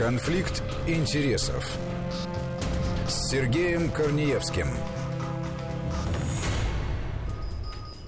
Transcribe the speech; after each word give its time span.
Конфликт 0.00 0.62
интересов 0.86 1.76
с 3.06 3.28
Сергеем 3.28 3.90
Корнеевским. 3.90 4.68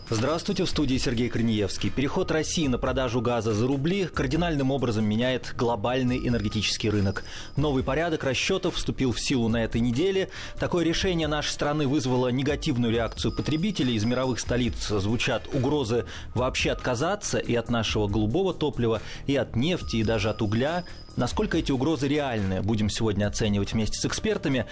Здравствуйте, 0.08 0.64
в 0.64 0.68
студии 0.68 0.98
Сергей 0.98 1.30
Корнеевский. 1.30 1.88
Переход 1.88 2.30
России 2.30 2.66
на 2.66 2.76
продажу 2.76 3.22
газа 3.22 3.54
за 3.54 3.66
рубли 3.66 4.06
кардинальным 4.06 4.70
образом 4.70 5.06
меняет 5.06 5.55
глобальный 5.56 6.28
энергетический 6.28 6.91
рынок. 6.91 7.24
Новый 7.56 7.82
порядок 7.82 8.24
расчетов 8.24 8.77
вступил 8.77 9.12
в 9.12 9.20
силу 9.20 9.48
на 9.48 9.64
этой 9.64 9.80
неделе. 9.80 10.29
Такое 10.59 10.84
решение 10.84 11.29
нашей 11.29 11.50
страны 11.50 11.86
вызвало 11.86 12.29
негативную 12.29 12.93
реакцию 12.93 13.34
потребителей. 13.34 13.95
Из 13.95 14.04
мировых 14.04 14.38
столиц 14.38 14.88
звучат 14.88 15.48
угрозы 15.52 16.04
вообще 16.34 16.72
отказаться 16.72 17.38
и 17.38 17.54
от 17.54 17.70
нашего 17.70 18.06
голубого 18.06 18.52
топлива, 18.52 19.00
и 19.27 19.36
от 19.36 19.56
нефти, 19.56 19.96
и 19.96 20.04
даже 20.04 20.29
от 20.29 20.43
угля. 20.43 20.84
Насколько 21.16 21.59
эти 21.59 21.73
угрозы 21.73 22.09
реальны, 22.09 22.62
будем 22.62 22.88
сегодня 22.88 23.27
оценивать 23.27 23.73
вместе 23.73 23.98
с 23.98 24.05
экспертами. 24.06 24.66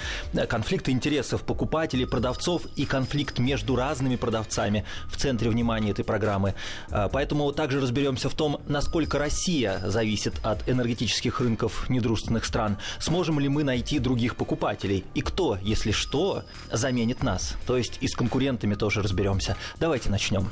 Конфликты 0.48 0.90
интересов 0.90 1.42
покупателей, 1.42 2.06
продавцов 2.06 2.66
и 2.76 2.86
конфликт 2.86 3.38
между 3.38 3.76
разными 3.76 4.16
продавцами 4.16 4.84
в 5.08 5.16
центре 5.16 5.50
внимания 5.50 5.90
этой 5.90 6.04
программы. 6.04 6.54
А, 6.90 7.08
поэтому 7.08 7.52
также 7.52 7.80
разберемся 7.80 8.28
в 8.28 8.34
том, 8.34 8.60
насколько 8.66 9.18
Россия 9.18 9.80
зависит 9.84 10.34
от 10.42 10.68
энергетических 10.68 11.40
рынков 11.40 11.88
недружественных 11.90 12.44
стран. 12.44 12.78
Сможем 12.98 13.38
ли 13.40 13.48
мы 13.48 13.64
найти 13.64 13.98
других 13.98 14.36
покупателей? 14.36 15.04
И 15.14 15.20
кто, 15.20 15.58
если 15.62 15.90
что, 15.90 16.44
заменит 16.72 17.22
нас? 17.22 17.54
То 17.66 17.76
есть 17.76 17.98
и 18.00 18.08
с 18.08 18.14
конкурентами 18.14 18.74
тоже 18.74 19.02
разберемся. 19.02 19.56
Давайте 19.78 20.10
начнем. 20.10 20.50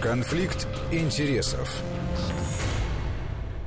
Конфликт 0.00 0.66
интересов. 0.92 1.70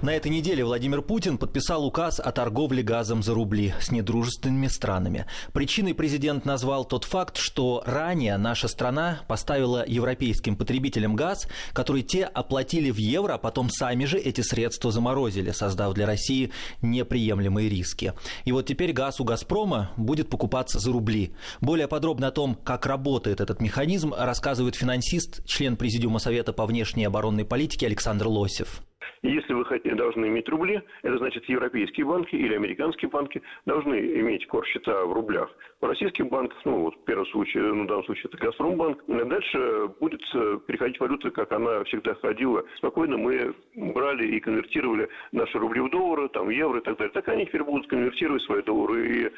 На 0.03 0.09
этой 0.09 0.29
неделе 0.29 0.65
Владимир 0.65 1.01
Путин 1.01 1.37
подписал 1.37 1.85
указ 1.85 2.19
о 2.19 2.33
торговле 2.33 2.83
газом 2.83 3.23
за 3.23 3.33
рубли 3.33 3.73
с 3.79 3.89
недружественными 3.89 4.67
странами. 4.67 5.27
Причиной 5.53 5.93
президент 5.93 6.43
назвал 6.43 6.83
тот 6.83 7.05
факт, 7.05 7.37
что 7.37 7.81
ранее 7.85 8.35
наша 8.35 8.67
страна 8.67 9.21
поставила 9.29 9.85
европейским 9.87 10.57
потребителям 10.57 11.15
газ, 11.15 11.47
который 11.71 12.01
те 12.01 12.25
оплатили 12.25 12.91
в 12.91 12.97
евро, 12.97 13.35
а 13.35 13.37
потом 13.37 13.69
сами 13.69 14.03
же 14.03 14.17
эти 14.17 14.41
средства 14.41 14.91
заморозили, 14.91 15.51
создав 15.51 15.93
для 15.93 16.05
России 16.05 16.51
неприемлемые 16.81 17.69
риски. 17.69 18.11
И 18.43 18.51
вот 18.51 18.65
теперь 18.65 18.91
газ 18.91 19.21
у 19.21 19.23
«Газпрома» 19.23 19.91
будет 19.95 20.29
покупаться 20.29 20.79
за 20.79 20.91
рубли. 20.91 21.33
Более 21.61 21.87
подробно 21.87 22.27
о 22.27 22.31
том, 22.31 22.55
как 22.55 22.87
работает 22.87 23.39
этот 23.39 23.61
механизм, 23.61 24.13
рассказывает 24.13 24.75
финансист, 24.75 25.45
член 25.45 25.77
Президиума 25.77 26.19
Совета 26.19 26.51
по 26.51 26.65
внешней 26.65 27.03
и 27.03 27.05
оборонной 27.05 27.45
политике 27.45 27.85
Александр 27.85 28.27
Лосев. 28.27 28.83
Если 29.21 29.53
вы 29.53 29.65
должны 29.95 30.27
иметь 30.27 30.49
рубли, 30.49 30.81
это 31.01 31.17
значит 31.17 31.45
европейские 31.45 32.05
банки 32.05 32.35
или 32.35 32.55
американские 32.55 33.09
банки 33.09 33.41
должны 33.65 33.95
иметь 33.95 34.47
кор-счета 34.47 35.05
в 35.05 35.13
рублях. 35.13 35.49
У 35.81 35.85
российских 35.85 36.27
банков, 36.27 36.57
ну 36.65 36.83
вот 36.83 36.95
в 36.95 37.03
первом 37.03 37.25
случае, 37.27 37.63
ну, 37.63 37.83
в 37.83 37.87
данном 37.87 38.05
случае 38.05 38.25
это 38.25 38.37
Газпромбанк, 38.37 39.03
дальше 39.07 39.89
будет 39.99 40.21
э, 40.33 40.59
переходить 40.67 40.99
валюта, 40.99 41.29
как 41.31 41.51
она 41.51 41.83
всегда 41.85 42.13
ходила. 42.15 42.63
Спокойно 42.77 43.17
мы 43.17 43.53
брали 43.75 44.27
и 44.27 44.39
конвертировали 44.39 45.09
наши 45.31 45.57
рубли 45.57 45.81
в 45.81 45.89
доллары, 45.89 46.29
там, 46.29 46.47
в 46.47 46.49
евро 46.49 46.79
и 46.79 46.83
так 46.83 46.97
далее. 46.97 47.13
Так 47.13 47.27
они 47.29 47.45
теперь 47.45 47.63
будут 47.63 47.87
конвертировать 47.87 48.43
свои 48.43 48.61
доллары 48.61 49.07
и 49.07 49.31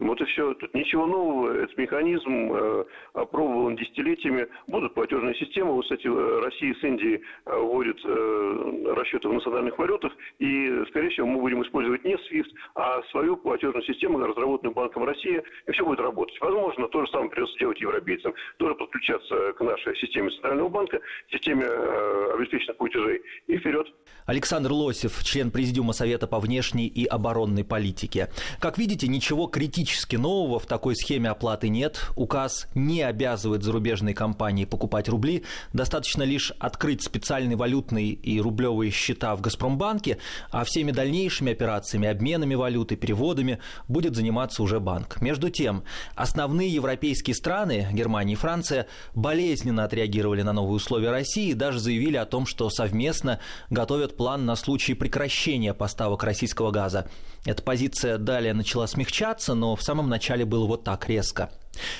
вот 0.00 0.20
и 0.20 0.24
все. 0.24 0.54
Тут 0.54 0.74
ничего 0.74 1.06
нового. 1.06 1.52
Этот 1.52 1.76
механизм 1.76 2.52
э, 2.52 2.84
опробован 3.12 3.76
десятилетиями. 3.76 4.48
Будут 4.66 4.94
платежные 4.94 5.34
системы. 5.34 5.72
Вот, 5.72 5.82
кстати, 5.82 6.06
Россия 6.06 6.74
с 6.74 6.82
Индией 6.82 7.22
э, 7.44 7.56
вводят 7.56 7.98
э, 8.04 8.94
расчеты 8.96 9.28
в 9.28 9.32
национальных 9.34 9.78
валютах. 9.78 10.12
И, 10.38 10.84
скорее 10.88 11.10
всего, 11.10 11.26
мы 11.26 11.40
будем 11.40 11.62
использовать 11.62 12.02
не 12.04 12.14
SWIFT, 12.14 12.48
а 12.74 13.02
свою 13.10 13.36
платежную 13.36 13.84
систему, 13.84 14.18
разработанную 14.18 14.74
Банком 14.74 15.04
России. 15.04 15.42
И 15.66 15.72
все 15.72 15.84
будет 15.84 16.00
работать. 16.00 16.36
Возможно, 16.40 16.88
то 16.88 17.04
же 17.04 17.10
самое 17.10 17.30
придется 17.30 17.58
делать 17.58 17.80
европейцам. 17.80 18.32
Тоже 18.56 18.74
подключаться 18.76 19.52
к 19.52 19.60
нашей 19.60 19.94
системе 19.96 20.30
Центрального 20.30 20.70
банка, 20.70 20.98
системе 21.30 21.66
э, 21.66 22.34
обеспеченных 22.36 22.78
платежей. 22.78 23.20
И 23.46 23.58
вперед. 23.58 23.86
Александр 24.24 24.72
Лосев, 24.72 25.22
член 25.24 25.50
Президиума 25.50 25.92
Совета 25.92 26.26
по 26.26 26.40
внешней 26.40 26.86
и 26.86 27.04
оборонной 27.04 27.64
политике. 27.64 28.28
Как 28.60 28.78
видите, 28.78 29.06
ничего 29.06 29.46
критичного 29.46 29.89
практически 29.90 30.14
нового 30.14 30.60
в 30.60 30.66
такой 30.66 30.94
схеме 30.94 31.30
оплаты 31.30 31.68
нет. 31.68 32.12
Указ 32.14 32.68
не 32.76 33.02
обязывает 33.02 33.64
зарубежные 33.64 34.14
компании 34.14 34.64
покупать 34.64 35.08
рубли. 35.08 35.42
Достаточно 35.72 36.22
лишь 36.22 36.52
открыть 36.60 37.02
специальные 37.02 37.56
валютные 37.56 38.10
и 38.10 38.40
рублевые 38.40 38.92
счета 38.92 39.34
в 39.34 39.40
Газпромбанке, 39.40 40.18
а 40.52 40.62
всеми 40.62 40.92
дальнейшими 40.92 41.50
операциями, 41.50 42.06
обменами 42.06 42.54
валюты, 42.54 42.94
переводами 42.94 43.58
будет 43.88 44.14
заниматься 44.14 44.62
уже 44.62 44.78
банк. 44.78 45.20
Между 45.20 45.50
тем, 45.50 45.82
основные 46.14 46.68
европейские 46.68 47.34
страны, 47.34 47.88
Германия 47.92 48.34
и 48.34 48.36
Франция, 48.36 48.86
болезненно 49.16 49.82
отреагировали 49.82 50.42
на 50.42 50.52
новые 50.52 50.76
условия 50.76 51.10
России 51.10 51.50
и 51.50 51.54
даже 51.54 51.80
заявили 51.80 52.16
о 52.16 52.26
том, 52.26 52.46
что 52.46 52.70
совместно 52.70 53.40
готовят 53.70 54.16
план 54.16 54.46
на 54.46 54.54
случай 54.54 54.94
прекращения 54.94 55.74
поставок 55.74 56.22
российского 56.22 56.70
газа. 56.70 57.10
Эта 57.44 57.62
позиция 57.62 58.18
далее 58.18 58.52
начала 58.52 58.86
смягчаться, 58.86 59.54
но 59.54 59.74
в 59.74 59.82
самом 59.82 60.08
начале 60.08 60.44
было 60.44 60.66
вот 60.66 60.84
так 60.84 61.08
резко. 61.08 61.50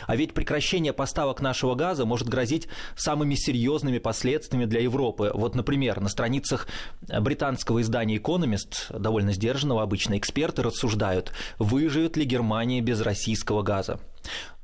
А 0.06 0.16
ведь 0.16 0.34
прекращение 0.34 0.92
поставок 0.92 1.40
нашего 1.40 1.74
газа 1.74 2.04
может 2.04 2.28
грозить 2.28 2.68
самыми 2.96 3.34
серьезными 3.34 3.98
последствиями 3.98 4.64
для 4.64 4.80
Европы. 4.80 5.30
Вот, 5.34 5.54
например, 5.54 6.00
на 6.00 6.08
страницах 6.08 6.68
британского 7.08 7.80
издания 7.80 8.16
«Экономист», 8.16 8.90
довольно 8.90 9.32
сдержанного 9.32 9.82
обычно, 9.82 10.18
эксперты 10.18 10.62
рассуждают, 10.62 11.32
выживет 11.58 12.16
ли 12.16 12.24
Германия 12.24 12.80
без 12.80 13.00
российского 13.00 13.62
газа. 13.62 14.00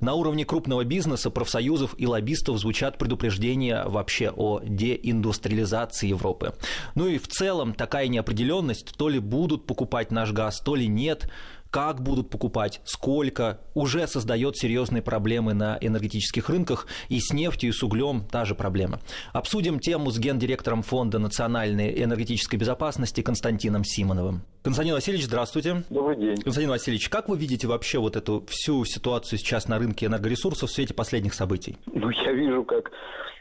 На 0.01 0.13
уровне 0.13 0.45
крупного 0.45 0.85
бизнеса, 0.85 1.31
профсоюзов 1.31 1.95
и 1.97 2.07
лоббистов 2.07 2.59
звучат 2.59 2.99
предупреждения 2.99 3.85
вообще 3.87 4.31
о 4.31 4.61
деиндустриализации 4.63 6.09
Европы. 6.09 6.55
Ну 6.95 7.07
и 7.07 7.19
в 7.19 7.29
целом 7.29 7.73
такая 7.73 8.09
неопределенность, 8.09 8.95
то 8.97 9.09
ли 9.09 9.19
будут 9.19 9.67
покупать 9.67 10.11
наш 10.11 10.33
газ, 10.33 10.61
то 10.61 10.75
ли 10.75 10.87
нет– 10.87 11.31
как 11.77 12.01
будут 12.01 12.31
покупать, 12.31 12.81
сколько, 12.85 13.61
уже 13.75 14.07
создает 14.07 14.57
серьезные 14.57 15.03
проблемы 15.03 15.53
на 15.53 15.77
энергетических 15.79 16.49
рынках, 16.49 16.87
и 17.11 17.21
с 17.21 17.35
нефтью, 17.35 17.69
и 17.69 17.73
с 17.75 17.83
углем 17.83 18.23
та 18.33 18.47
же 18.47 18.55
проблема. 18.55 18.99
Обсудим 19.35 19.79
тему 19.79 20.11
с 20.11 20.19
гендиректором 20.19 20.81
Фонда 20.81 21.19
национальной 21.19 22.03
энергетической 22.03 22.57
безопасности 22.57 23.21
Константином 23.21 23.85
Симоновым. 23.85 24.41
Константин 24.63 24.95
Васильевич, 24.95 25.27
здравствуйте. 25.27 25.85
Добрый 25.91 26.17
день. 26.17 26.41
Константин 26.41 26.71
Васильевич, 26.71 27.11
как 27.11 27.29
вы 27.29 27.37
видите 27.37 27.67
вообще 27.67 27.99
вот 27.99 28.17
эту 28.17 28.47
всю 28.49 28.87
ситуацию 28.87 29.39
сейчас 29.39 29.69
на 29.69 29.79
рынке 29.79 30.07
энергоресурсов 30.07 30.71
в 30.71 30.73
свете 30.73 30.95
последних 30.95 31.35
событий? 31.35 31.77
Ну, 31.93 32.09
я 32.09 32.33
вижу, 32.33 32.65
как 32.65 32.91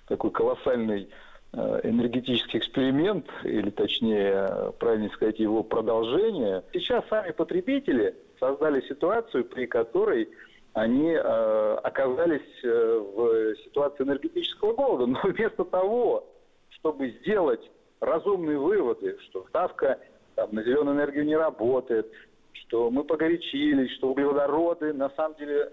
такой 0.10 0.32
колоссальный 0.32 1.08
Э, 1.58 1.80
энергетический 1.84 2.60
эксперимент, 2.60 3.28
или 3.46 3.70
точнее, 3.70 4.74
правильно 4.78 5.08
сказать, 5.12 5.40
его 5.40 5.64
продолжение. 5.64 6.64
Сейчас 6.74 7.06
сами 7.10 7.32
потребители 7.32 8.14
создали 8.40 8.82
ситуацию, 8.82 9.46
при 9.46 9.66
которой 9.66 10.30
они 10.74 11.12
э, 11.12 11.78
оказались 11.84 12.64
э, 12.64 13.00
в 13.16 13.56
ситуации 13.64 14.04
энергетического 14.04 14.74
голода. 14.74 15.06
Но 15.08 15.20
вместо 15.24 15.64
того, 15.64 16.28
чтобы 16.72 17.12
сделать 17.22 17.62
разумные 18.02 18.58
выводы, 18.58 19.18
что 19.30 19.46
ставка 19.50 20.00
там, 20.36 20.50
на 20.52 20.64
зеленую 20.64 20.96
энергию 20.96 21.26
не 21.26 21.38
работает, 21.38 22.12
что 22.54 22.90
мы 22.90 23.04
погорячились, 23.04 23.92
что 23.92 24.12
углеводороды 24.12 24.94
на 24.94 25.10
самом 25.12 25.38
деле 25.38 25.72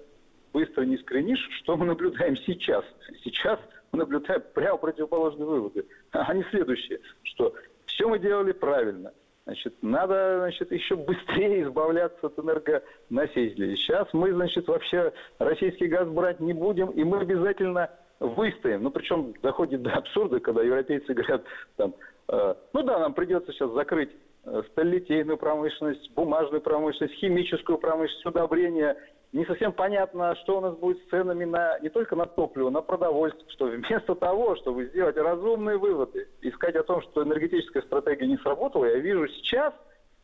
быстро 0.52 0.82
не 0.82 0.98
скринишь, 0.98 1.48
что 1.62 1.76
мы 1.76 1.86
наблюдаем 1.86 2.36
сейчас. 2.38 2.84
Сейчас 3.24 3.58
мы 3.90 3.98
наблюдаем 3.98 4.42
прямо 4.54 4.78
противоположные 4.78 5.46
выводы. 5.46 5.84
Они 6.12 6.44
следующие, 6.50 7.00
что 7.24 7.54
все 7.86 8.08
мы 8.08 8.18
делали 8.18 8.52
правильно. 8.52 9.12
Значит, 9.44 9.74
надо, 9.83 10.39
значит, 10.39 10.71
еще 10.71 10.94
быстрее 10.94 11.65
избавляться 11.65 12.27
от 12.27 12.39
энергоносителей. 12.39 13.77
Сейчас 13.77 14.06
мы, 14.12 14.33
значит, 14.33 14.68
вообще 14.68 15.12
российский 15.39 15.89
газ 15.89 16.09
брать 16.09 16.39
не 16.39 16.53
будем, 16.53 16.91
и 16.91 17.03
мы 17.03 17.18
обязательно 17.21 17.91
выстоим. 18.21 18.84
Ну, 18.84 18.91
причем 18.91 19.34
доходит 19.42 19.83
до 19.83 19.94
абсурда, 19.94 20.39
когда 20.39 20.62
европейцы 20.62 21.12
говорят, 21.12 21.42
там, 21.77 21.94
э, 22.28 22.54
ну 22.72 22.83
да, 22.83 23.00
нам 23.00 23.15
придется 23.15 23.53
сейчас 23.53 23.72
закрыть 23.72 24.10
э, 24.44 24.62
сталелитейную 24.71 25.36
промышленность, 25.36 26.12
бумажную 26.15 26.60
промышленность, 26.60 27.15
химическую 27.15 27.78
промышленность, 27.78 28.27
удобрения 28.27 28.97
не 29.32 29.46
совсем 29.46 29.72
понятно, 29.72 30.36
что 30.36 30.58
у 30.58 30.60
нас 30.60 30.76
будет 30.76 30.98
с 30.98 31.08
ценами 31.08 31.44
на, 31.44 31.78
не 31.78 31.88
только 31.88 32.16
на 32.16 32.26
топливо, 32.26 32.68
на 32.68 32.82
продовольствие, 32.82 33.48
что 33.50 33.66
вместо 33.66 34.14
того, 34.14 34.56
чтобы 34.56 34.86
сделать 34.86 35.16
разумные 35.16 35.78
выводы, 35.78 36.28
искать 36.42 36.76
о 36.76 36.82
том, 36.82 37.00
что 37.00 37.22
энергетическая 37.22 37.82
стратегия 37.82 38.26
не 38.26 38.36
сработала, 38.38 38.84
я 38.84 38.98
вижу 38.98 39.26
сейчас 39.28 39.72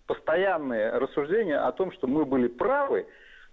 постоянные 0.07 0.91
рассуждения 0.91 1.59
о 1.59 1.73
том, 1.73 1.91
что 1.93 2.07
мы 2.07 2.27
были 2.27 2.49
правы, 2.49 3.07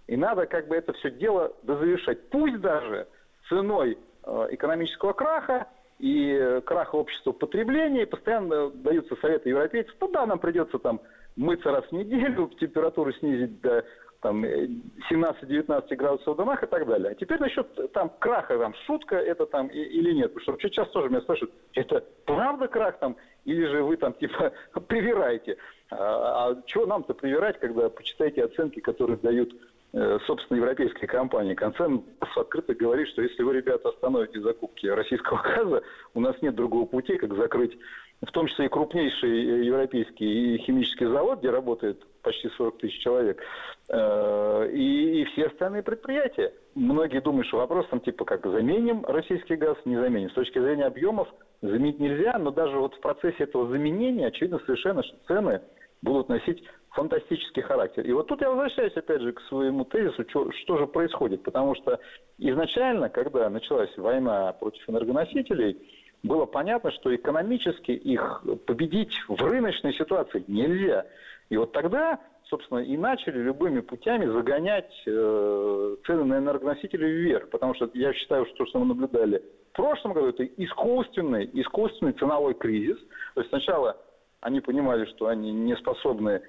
и 0.06 0.16
надо 0.16 0.46
как 0.46 0.68
бы 0.68 0.76
это 0.76 0.92
все 0.92 1.10
дело 1.10 1.52
дозавершать. 1.62 2.28
Пусть 2.28 2.60
даже 2.60 3.08
ценой 3.48 3.98
э, 4.24 4.46
экономического 4.50 5.14
краха 5.14 5.68
и 5.98 6.60
краха 6.66 6.96
общества 6.96 7.32
потребления, 7.32 8.02
и 8.02 8.06
постоянно 8.06 8.70
даются 8.70 9.16
советы 9.16 9.48
европейцев, 9.48 9.94
ну 10.00 10.08
да, 10.08 10.26
нам 10.26 10.38
придется 10.38 10.78
там 10.78 11.00
мыться 11.34 11.70
раз 11.70 11.84
в 11.86 11.92
неделю, 11.92 12.50
температуру 12.60 13.12
снизить 13.14 13.60
до 13.62 13.84
там 14.26 14.44
17-19 14.44 15.94
градусов 15.94 16.34
в 16.34 16.36
домах 16.36 16.62
и 16.62 16.66
так 16.66 16.86
далее. 16.86 17.12
А 17.12 17.14
теперь 17.14 17.38
насчет 17.38 17.92
там 17.92 18.10
краха, 18.18 18.58
там 18.58 18.74
шутка 18.86 19.16
это 19.16 19.46
там 19.46 19.68
или 19.68 20.12
нет. 20.12 20.34
Потому 20.34 20.58
что 20.58 20.68
часто 20.68 20.92
тоже 20.94 21.10
меня 21.10 21.20
спрашивают, 21.20 21.54
это 21.74 22.04
правда 22.24 22.66
крах 22.66 22.98
там 22.98 23.16
или 23.44 23.66
же 23.66 23.84
вы 23.84 23.96
там 23.96 24.12
типа 24.20 24.52
привираете? 24.88 25.58
А, 25.90 26.50
а 26.50 26.62
чего 26.66 26.86
нам-то 26.86 27.14
привирать, 27.14 27.60
когда 27.60 27.88
почитаете 27.88 28.44
оценки, 28.44 28.80
которые 28.80 29.16
дают 29.18 29.54
э, 29.92 30.18
собственно, 30.26 30.58
европейские 30.58 31.06
компании. 31.06 31.54
Концерн 31.54 32.02
открыто 32.34 32.74
говорит, 32.74 33.06
что 33.08 33.22
если 33.22 33.44
вы, 33.44 33.54
ребята, 33.54 33.90
остановите 33.90 34.40
закупки 34.40 34.88
российского 34.88 35.40
газа, 35.56 35.82
у 36.14 36.20
нас 36.20 36.34
нет 36.42 36.56
другого 36.56 36.86
пути, 36.86 37.16
как 37.16 37.32
закрыть 37.36 37.78
в 38.22 38.32
том 38.32 38.46
числе 38.46 38.66
и 38.66 38.68
крупнейший 38.68 39.64
европейский 39.66 40.58
химический 40.58 41.06
завод, 41.06 41.40
где 41.40 41.50
работает 41.50 42.02
почти 42.22 42.48
40 42.48 42.78
тысяч 42.78 42.98
человек, 43.02 43.40
э, 43.88 44.70
и, 44.72 45.22
и 45.22 45.24
все 45.26 45.46
остальные 45.46 45.82
предприятия. 45.82 46.52
Многие 46.74 47.20
думают, 47.20 47.46
что 47.46 47.58
вопрос 47.58 47.86
там 47.88 48.00
типа 48.00 48.24
как 48.24 48.44
заменим 48.46 49.04
российский 49.06 49.56
газ, 49.56 49.76
не 49.84 49.96
заменим. 49.96 50.30
С 50.30 50.34
точки 50.34 50.58
зрения 50.58 50.86
объемов 50.86 51.28
заменить 51.62 52.00
нельзя, 52.00 52.38
но 52.38 52.50
даже 52.50 52.78
вот 52.78 52.94
в 52.94 53.00
процессе 53.00 53.44
этого 53.44 53.68
заменения 53.68 54.28
очевидно 54.28 54.60
совершенно, 54.66 55.02
что 55.02 55.16
цены 55.26 55.60
будут 56.02 56.28
носить 56.28 56.62
фантастический 56.90 57.62
характер. 57.62 58.04
И 58.04 58.12
вот 58.12 58.26
тут 58.26 58.40
я 58.40 58.48
возвращаюсь 58.48 58.96
опять 58.96 59.20
же 59.20 59.32
к 59.32 59.40
своему 59.42 59.84
тезису, 59.84 60.24
что, 60.28 60.50
что 60.52 60.78
же 60.78 60.86
происходит. 60.86 61.42
Потому 61.42 61.74
что 61.74 62.00
изначально, 62.38 63.10
когда 63.10 63.50
началась 63.50 63.94
война 63.98 64.52
против 64.54 64.88
энергоносителей, 64.88 65.78
было 66.26 66.46
понятно, 66.46 66.90
что 66.92 67.14
экономически 67.14 67.92
их 67.92 68.44
победить 68.66 69.14
в 69.28 69.40
рыночной 69.42 69.94
ситуации 69.94 70.44
нельзя. 70.48 71.06
И 71.48 71.56
вот 71.56 71.72
тогда, 71.72 72.20
собственно, 72.44 72.80
и 72.80 72.96
начали 72.96 73.38
любыми 73.38 73.80
путями 73.80 74.26
загонять 74.26 74.90
э, 75.06 75.96
цены 76.06 76.24
на 76.24 76.38
энергоносители 76.38 77.06
вверх. 77.06 77.50
Потому 77.50 77.74
что 77.74 77.90
я 77.94 78.12
считаю, 78.12 78.46
что 78.46 78.56
то, 78.56 78.66
что 78.66 78.78
мы 78.80 78.86
наблюдали 78.86 79.42
в 79.72 79.76
прошлом 79.76 80.12
году, 80.12 80.28
это 80.28 80.44
искусственный, 80.44 81.48
искусственный 81.52 82.12
ценовой 82.12 82.54
кризис. 82.54 82.98
То 83.34 83.40
есть 83.40 83.50
сначала 83.50 83.96
они 84.40 84.60
понимали, 84.60 85.06
что 85.06 85.26
они 85.26 85.52
не 85.52 85.76
способны 85.76 86.42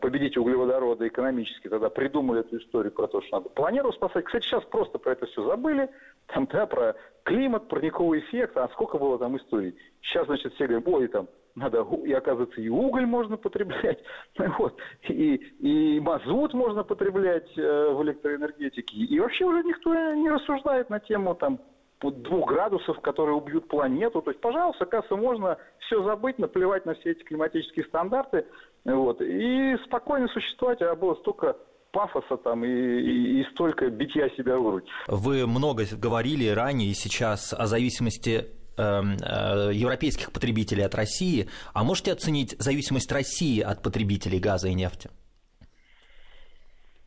победить 0.00 0.36
углеводороды 0.36 1.08
экономически, 1.08 1.68
тогда 1.68 1.90
придумали 1.90 2.40
эту 2.40 2.58
историю 2.58 2.92
про 2.92 3.06
то, 3.06 3.20
что 3.20 3.38
надо 3.38 3.50
планету 3.50 3.92
спасать. 3.92 4.24
Кстати, 4.24 4.44
сейчас 4.44 4.64
просто 4.64 4.98
про 4.98 5.12
это 5.12 5.26
все 5.26 5.46
забыли, 5.46 5.90
там, 6.26 6.48
да, 6.50 6.66
про 6.66 6.94
климат, 7.24 7.68
парниковый 7.68 8.20
эффект, 8.20 8.56
а 8.56 8.68
сколько 8.68 8.98
было 8.98 9.18
там 9.18 9.36
историй. 9.36 9.76
Сейчас, 10.02 10.26
значит, 10.26 10.54
все 10.54 10.66
говорят, 10.66 10.88
ой, 10.88 11.08
там, 11.08 11.28
надо, 11.54 11.86
и 12.04 12.12
оказывается, 12.12 12.60
и 12.60 12.68
уголь 12.68 13.06
можно 13.06 13.36
потреблять, 13.36 14.02
вот, 14.58 14.76
и, 15.08 15.34
и 15.34 16.00
мазут 16.00 16.54
можно 16.54 16.82
потреблять 16.82 17.48
э, 17.56 17.90
в 17.90 18.02
электроэнергетике. 18.02 18.96
И 18.96 19.20
вообще 19.20 19.44
уже 19.44 19.62
никто 19.62 19.94
не 20.14 20.30
рассуждает 20.30 20.90
на 20.90 20.98
тему 20.98 21.34
там 21.34 21.60
двух 22.00 22.50
градусов, 22.50 23.00
которые 23.00 23.36
убьют 23.36 23.68
планету. 23.68 24.20
То 24.20 24.30
есть, 24.30 24.40
пожалуйста, 24.40 24.84
кажется, 24.84 25.16
можно 25.16 25.58
все 25.78 26.02
забыть, 26.02 26.38
наплевать 26.38 26.84
на 26.86 26.94
все 26.94 27.12
эти 27.12 27.22
климатические 27.22 27.84
стандарты, 27.86 28.46
вот, 28.84 29.20
и 29.20 29.76
спокойно 29.86 30.28
существовать, 30.28 30.82
а 30.82 30.94
было 30.94 31.14
столько 31.16 31.56
пафоса 31.94 32.36
там 32.38 32.64
и, 32.64 32.68
и, 32.68 33.40
и 33.40 33.44
столько 33.52 33.88
битья 33.88 34.28
себя 34.30 34.58
в 34.58 34.64
грудь. 34.64 34.84
Вы 35.06 35.46
много 35.46 35.84
говорили 35.96 36.48
ранее 36.48 36.90
и 36.90 36.94
сейчас 36.94 37.54
о 37.54 37.66
зависимости 37.66 38.46
эм, 38.76 39.16
э, 39.22 39.72
европейских 39.72 40.32
потребителей 40.32 40.84
от 40.84 40.94
России. 40.94 41.48
А 41.72 41.84
можете 41.84 42.12
оценить 42.12 42.56
зависимость 42.58 43.10
России 43.12 43.60
от 43.60 43.82
потребителей 43.82 44.40
газа 44.40 44.68
и 44.68 44.74
нефти? 44.74 45.08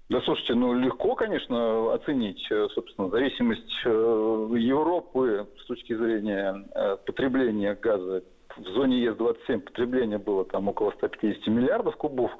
Да, 0.09 0.21
слушайте, 0.21 0.53
ну 0.53 0.73
легко, 0.73 1.15
конечно, 1.15 1.93
оценить, 1.93 2.41
э, 2.49 2.67
собственно, 2.73 3.09
зависимость 3.09 3.85
э, 3.85 3.89
Европы 4.57 5.47
с 5.61 5.65
точки 5.65 5.93
зрения 5.95 6.65
потребления 7.05 7.75
газа. 7.75 8.23
В 8.57 8.67
зоне 8.73 8.99
ЕС-27 9.03 9.59
потребление 9.59 10.17
было 10.17 10.45
там 10.45 10.67
около 10.67 10.91
150 10.91 11.47
миллиардов 11.47 11.95
кубов. 11.95 12.31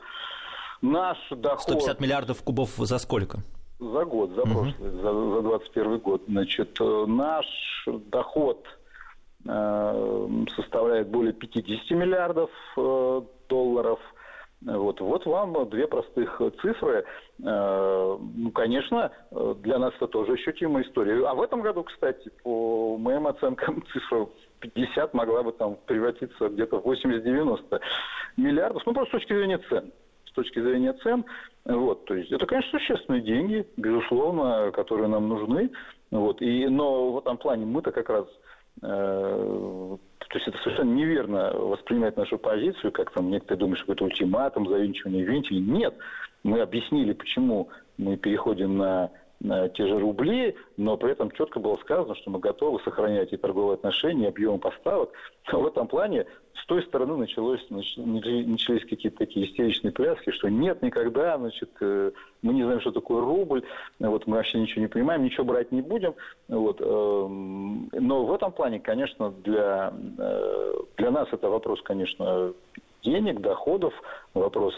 Наш 0.81 1.17
доход... 1.29 1.61
150 1.61 1.99
миллиардов 1.99 2.43
кубов 2.43 2.69
за 2.77 2.97
сколько? 2.97 3.39
За 3.79 4.05
год, 4.05 4.31
за 4.31 4.41
прошлый, 4.41 4.75
угу. 4.79 4.97
за, 4.97 5.35
за 5.35 5.41
21 5.41 5.99
год. 5.99 6.23
Значит, 6.27 6.77
э, 6.79 7.05
наш 7.07 7.45
доход 8.11 8.65
э, 9.47 10.27
составляет 10.55 11.09
более 11.09 11.33
50 11.33 11.91
миллиардов 11.91 12.49
э, 12.75 13.21
долларов. 13.49 13.99
Вот, 14.62 15.00
вот 15.01 15.25
вам 15.25 15.69
две 15.69 15.88
простых 15.88 16.42
цифры. 16.62 17.06
Э, 17.44 18.18
ну, 18.19 18.51
конечно, 18.51 19.12
для 19.31 19.77
нас 19.77 19.94
это 19.95 20.07
тоже 20.07 20.33
ощутимая 20.33 20.83
история. 20.83 21.25
А 21.27 21.36
в 21.36 21.42
этом 21.42 21.62
году, 21.62 21.83
кстати, 21.83 22.31
по 22.44 22.98
моим 22.98 23.27
оценкам, 23.27 23.83
цифра 23.94 24.27
50 24.59 25.13
могла 25.13 25.44
бы 25.44 25.51
там 25.51 25.77
превратиться 25.86 26.50
где-то 26.50 26.80
в 26.80 26.88
80-90 26.88 27.80
миллиардов. 28.38 28.83
Ну, 28.86 28.94
просто 28.94 29.18
с 29.18 29.19
точки 29.19 29.33
зрения 29.33 29.59
цен 29.69 29.92
точки 30.38 30.62
зрения 30.62 30.94
цен. 31.03 31.25
Вот, 31.65 32.06
то 32.06 32.13
есть 32.13 32.31
это, 32.31 32.45
конечно, 32.45 32.80
существенные 32.80 33.21
деньги, 33.21 33.68
безусловно, 33.75 34.71
которые 34.71 35.10
нам 35.10 35.27
нужны. 35.27 35.71
Вот, 36.12 36.42
и, 36.42 36.68
но 36.68 37.12
в 37.12 37.18
этом 37.18 37.38
плане 37.38 37.65
мы-то 37.65 37.92
как 37.92 38.10
раз 38.10 38.25
э, 38.25 38.46
то 38.81 40.00
есть 40.33 40.47
это 40.47 40.57
совершенно 40.59 40.94
неверно 40.94 41.51
воспринимать 41.53 42.18
нашу 42.18 42.38
позицию, 42.38 42.91
как 42.91 43.12
там 43.12 43.31
некоторые 43.31 43.59
думают, 43.59 43.79
что 43.79 43.94
это 43.94 44.03
ультиматум, 44.03 44.68
завинчивание 44.68 45.24
винтили. 45.24 45.59
Нет, 45.59 45.95
мы 46.44 46.62
объяснили, 46.62 47.13
почему 47.13 47.69
мы 47.97 48.18
переходим 48.18 48.77
на 48.77 49.09
те 49.42 49.88
же 49.88 50.00
рубли, 50.00 50.56
но 50.78 50.98
при 50.98 51.12
этом 51.12 51.31
четко 51.31 51.60
было 51.60 51.75
сказано, 51.78 52.16
что 52.16 52.31
мы 52.31 52.39
готовы 52.39 52.80
сохранять 52.81 53.34
и 53.34 53.38
торговые 53.38 53.75
отношения, 53.75 54.25
и 54.25 54.30
объем 54.30 54.60
поставок. 54.60 55.12
в 55.51 55.66
этом 55.66 55.88
плане 55.88 56.25
с 56.56 56.66
той 56.66 56.84
стороны 56.84 57.18
началось, 57.18 57.66
начались 57.69 58.84
какие-то 58.86 59.19
такие 59.19 59.45
истеричные 59.45 59.92
пляски, 59.92 60.31
что 60.31 60.50
нет 60.50 60.81
никогда, 60.81 61.38
значит, 61.38 61.69
э, 61.81 62.12
мы 62.42 62.54
не 62.54 62.63
знаем, 62.63 62.81
что 62.81 62.92
такое 62.92 63.22
рубль, 63.22 63.63
вот, 64.00 64.28
мы 64.28 64.38
вообще 64.38 64.60
ничего 64.60 64.81
не 64.81 64.88
понимаем, 64.88 65.24
ничего 65.24 65.45
брать 65.45 65.72
не 65.72 65.81
будем. 65.81 66.16
Вот, 66.48 66.81
эм, 66.81 67.89
но 67.94 68.25
в 68.25 68.34
этом 68.34 68.51
плане, 68.51 68.80
конечно, 68.80 69.31
для, 69.44 69.94
э, 70.18 70.74
для 70.98 71.12
нас 71.12 71.28
это 71.31 71.50
вопрос, 71.50 71.81
конечно, 71.84 72.54
денег, 73.03 73.41
доходов, 73.41 73.94
вопрос 74.33 74.73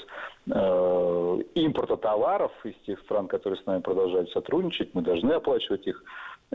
э, 0.49 1.39
импорта 1.55 1.97
товаров 1.97 2.51
из 2.63 2.75
тех 2.85 2.99
стран, 3.01 3.27
которые 3.27 3.61
с 3.61 3.65
нами 3.65 3.81
продолжают 3.81 4.29
сотрудничать, 4.31 4.93
мы 4.93 5.01
должны 5.01 5.33
оплачивать 5.33 5.87
их 5.87 6.03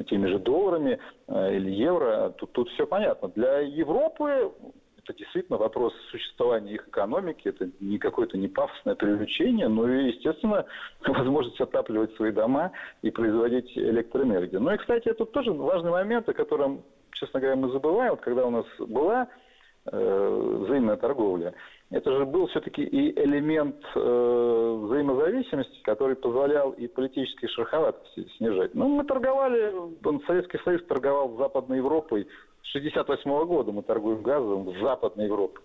теми 0.09 0.27
же 0.27 0.39
долларами 0.39 0.99
э, 1.29 1.57
или 1.57 1.71
евро. 1.71 2.31
Тут, 2.37 2.53
тут 2.53 2.69
все 2.71 2.87
понятно. 2.87 3.29
Для 3.29 3.61
Европы 3.61 4.53
это 5.05 5.17
действительно 5.17 5.59
вопрос 5.59 5.93
существования 6.11 6.75
их 6.75 6.89
экономики, 6.89 7.49
это 7.49 7.69
не 7.81 7.99
какое-то 7.99 8.39
не 8.39 8.49
пафосное 8.49 8.95
привлечение, 8.95 9.69
но 9.69 9.89
и, 9.89 10.09
естественно, 10.09 10.65
возможность 11.07 11.61
отапливать 11.61 12.15
свои 12.17 12.33
дома 12.33 12.73
и 13.03 13.11
производить 13.11 13.77
электроэнергию. 13.77 14.61
Ну 14.61 14.73
и, 14.73 14.79
кстати, 14.79 15.09
это 15.09 15.27
тоже 15.27 15.53
важный 15.53 15.91
момент, 15.91 16.29
о 16.29 16.35
котором, 16.35 16.83
честно 17.13 17.41
говоря, 17.41 17.57
мы 17.57 17.71
забываем. 17.71 18.13
Вот 18.13 18.21
когда 18.21 18.47
у 18.47 18.51
нас 18.51 18.67
была 18.79 19.29
э, 19.91 20.59
взаимная 20.65 20.97
торговля. 20.97 21.55
Это 21.91 22.11
же 22.17 22.25
был 22.25 22.47
все-таки 22.49 22.83
и 22.83 23.19
элемент 23.21 23.77
э, 23.95 24.79
взаимозависимости, 24.85 25.81
который 25.83 26.17
позволял 26.17 26.71
и 26.73 26.87
политические 26.87 27.49
шероховатости 27.51 28.27
снижать. 28.37 28.75
Ну, 28.75 28.89
мы 28.89 29.05
торговали, 29.05 29.73
Советский 30.27 30.59
Союз 30.65 30.85
торговал 30.85 31.35
с 31.35 31.39
Западной 31.39 31.79
Европой 31.79 32.27
с 32.63 32.77
1968 32.77 33.47
года, 33.47 33.73
мы 33.73 33.83
торгуем 33.83 34.23
газом 34.23 34.75
с 34.75 34.81
Западной 34.81 35.27
Европой. 35.27 35.63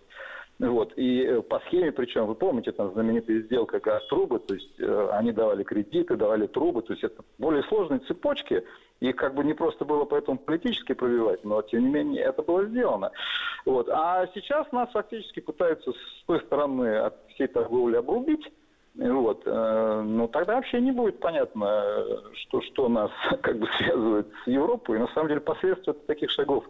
Вот. 0.60 0.92
И 0.98 1.24
э, 1.24 1.42
по 1.42 1.60
схеме, 1.62 1.92
причем, 1.92 2.26
вы 2.26 2.36
помните, 2.36 2.74
там 2.74 2.92
знаменитая 2.92 3.42
сделка 3.44 3.80
газ-трубы, 3.80 4.40
то 4.40 4.54
есть 4.54 4.80
э, 4.80 5.10
они 5.14 5.32
давали 5.32 5.64
кредиты, 5.64 6.18
давали 6.18 6.48
трубы, 6.48 6.82
то 6.82 6.94
есть 6.94 7.04
это 7.04 7.24
более 7.38 7.64
сложные 7.64 8.02
цепочки, 8.02 8.66
их 9.00 9.16
как 9.16 9.34
бы 9.34 9.44
не 9.44 9.54
просто 9.54 9.86
было 9.86 10.06
поэтому 10.06 10.38
политически 10.38 10.94
пробивать, 10.94 11.44
но 11.44 11.62
тем 11.62 11.84
не 11.84 11.90
менее 11.90 12.24
это 12.24 12.42
было 12.42 12.66
сделано. 12.66 13.12
Вот. 13.66 13.90
А 13.90 14.28
сейчас 14.34 14.72
нас 14.72 14.90
фактически 14.92 15.40
пытаются 15.40 15.92
с 15.92 16.24
той 16.26 16.40
стороны 16.42 16.98
от 16.98 17.16
всей 17.30 17.48
торговли 17.48 17.96
обрубить, 17.96 18.46
вот. 18.96 19.44
Э, 19.46 20.02
ну, 20.06 20.28
тогда 20.28 20.56
вообще 20.56 20.82
не 20.82 20.92
будет 20.92 21.20
понятно, 21.20 21.94
что, 22.34 22.62
что 22.62 22.90
нас 22.90 23.12
как 23.42 23.58
бы 23.58 23.68
связывает 23.78 24.28
с 24.44 24.48
Европой. 24.48 24.98
И 24.98 25.02
на 25.02 25.08
самом 25.10 25.30
деле 25.30 25.40
последствия 25.40 25.94
таких 25.94 26.30
шагов 26.32 26.66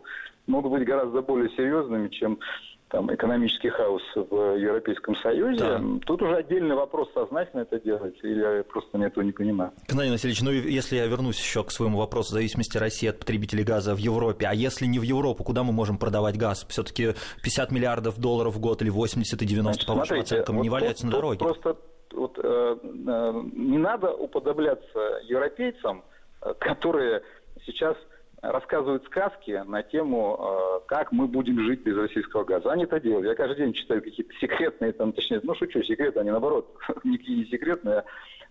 могут 0.45 0.71
быть 0.71 0.85
гораздо 0.85 1.21
более 1.21 1.49
серьезными, 1.51 2.09
чем 2.09 2.39
там, 2.89 3.13
экономический 3.13 3.69
хаос 3.69 4.01
в 4.15 4.57
Европейском 4.57 5.15
Союзе. 5.17 5.59
Да. 5.59 5.81
Тут 6.05 6.21
уже 6.21 6.35
отдельный 6.35 6.75
вопрос, 6.75 7.09
сознательно 7.13 7.61
это 7.61 7.79
делать, 7.79 8.15
или 8.23 8.57
я 8.57 8.63
просто 8.63 8.97
этого 8.97 9.23
не 9.23 9.31
понимаю. 9.31 9.71
Константин 9.87 10.13
Васильевич, 10.13 10.41
ну 10.41 10.51
если 10.51 10.95
я 10.95 11.05
вернусь 11.05 11.39
еще 11.39 11.63
к 11.63 11.71
своему 11.71 11.99
вопросу 11.99 12.33
зависимости 12.33 12.77
России 12.77 13.07
от 13.07 13.19
потребителей 13.19 13.63
газа 13.63 13.93
в 13.93 13.99
Европе, 13.99 14.47
а 14.47 14.53
если 14.53 14.85
не 14.85 14.99
в 14.99 15.03
Европу, 15.03 15.43
куда 15.43 15.63
мы 15.63 15.71
можем 15.71 15.97
продавать 15.97 16.37
газ? 16.37 16.65
Все-таки 16.69 17.13
50 17.43 17.71
миллиардов 17.71 18.19
долларов 18.19 18.55
в 18.55 18.59
год 18.59 18.81
или 18.81 18.89
80 18.89 19.41
и 19.41 19.45
90 19.45 19.73
Значит, 19.73 19.87
по 19.87 19.93
вашим 19.93 20.15
смотрите, 20.15 20.35
оценкам 20.35 20.55
вот 20.57 20.63
не 20.63 20.69
валяются 20.69 21.05
на 21.05 21.11
дороге. 21.11 21.39
Просто 21.39 21.77
вот, 22.13 22.39
э, 22.39 22.41
э, 22.43 23.41
не 23.53 23.77
надо 23.77 24.11
уподобляться 24.13 25.21
европейцам, 25.23 26.03
э, 26.41 26.53
которые 26.59 27.21
сейчас 27.65 27.95
рассказывают 28.41 29.05
сказки 29.05 29.63
на 29.67 29.83
тему, 29.83 30.37
э, 30.39 30.87
как 30.87 31.11
мы 31.11 31.27
будем 31.27 31.59
жить 31.59 31.81
без 31.81 31.97
российского 31.97 32.43
газа. 32.43 32.71
Они 32.71 32.83
это 32.85 32.99
делают. 32.99 33.27
Я 33.27 33.35
каждый 33.35 33.57
день 33.57 33.73
читаю 33.73 34.01
какие-то 34.01 34.33
секретные, 34.39 34.93
там, 34.93 35.11
точнее, 35.11 35.41
ну 35.43 35.55
шучу, 35.55 35.83
секреты, 35.83 36.19
они 36.19 36.31
наоборот, 36.31 36.73
никакие 37.03 37.39
не 37.39 37.45
секретные, 37.45 38.03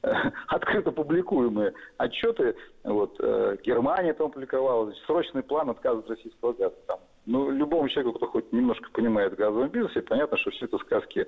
а 0.02 0.32
открыто 0.48 0.92
публикуемые 0.92 1.74
отчеты. 1.96 2.56
Вот, 2.84 3.16
э, 3.20 3.56
Германия 3.64 4.12
там 4.12 4.30
публиковала, 4.30 4.92
срочный 5.06 5.42
план 5.42 5.70
отказа 5.70 6.00
от 6.00 6.10
российского 6.10 6.52
газа. 6.52 6.76
Там, 6.86 7.00
ну, 7.28 7.50
любому 7.50 7.88
человеку, 7.88 8.16
кто 8.16 8.26
хоть 8.26 8.52
немножко 8.52 8.90
понимает 8.90 9.34
в 9.34 9.36
газовом 9.36 9.68
бизнесе, 9.68 10.00
понятно, 10.00 10.38
что 10.38 10.50
все 10.50 10.64
это 10.64 10.78
сказки 10.78 11.26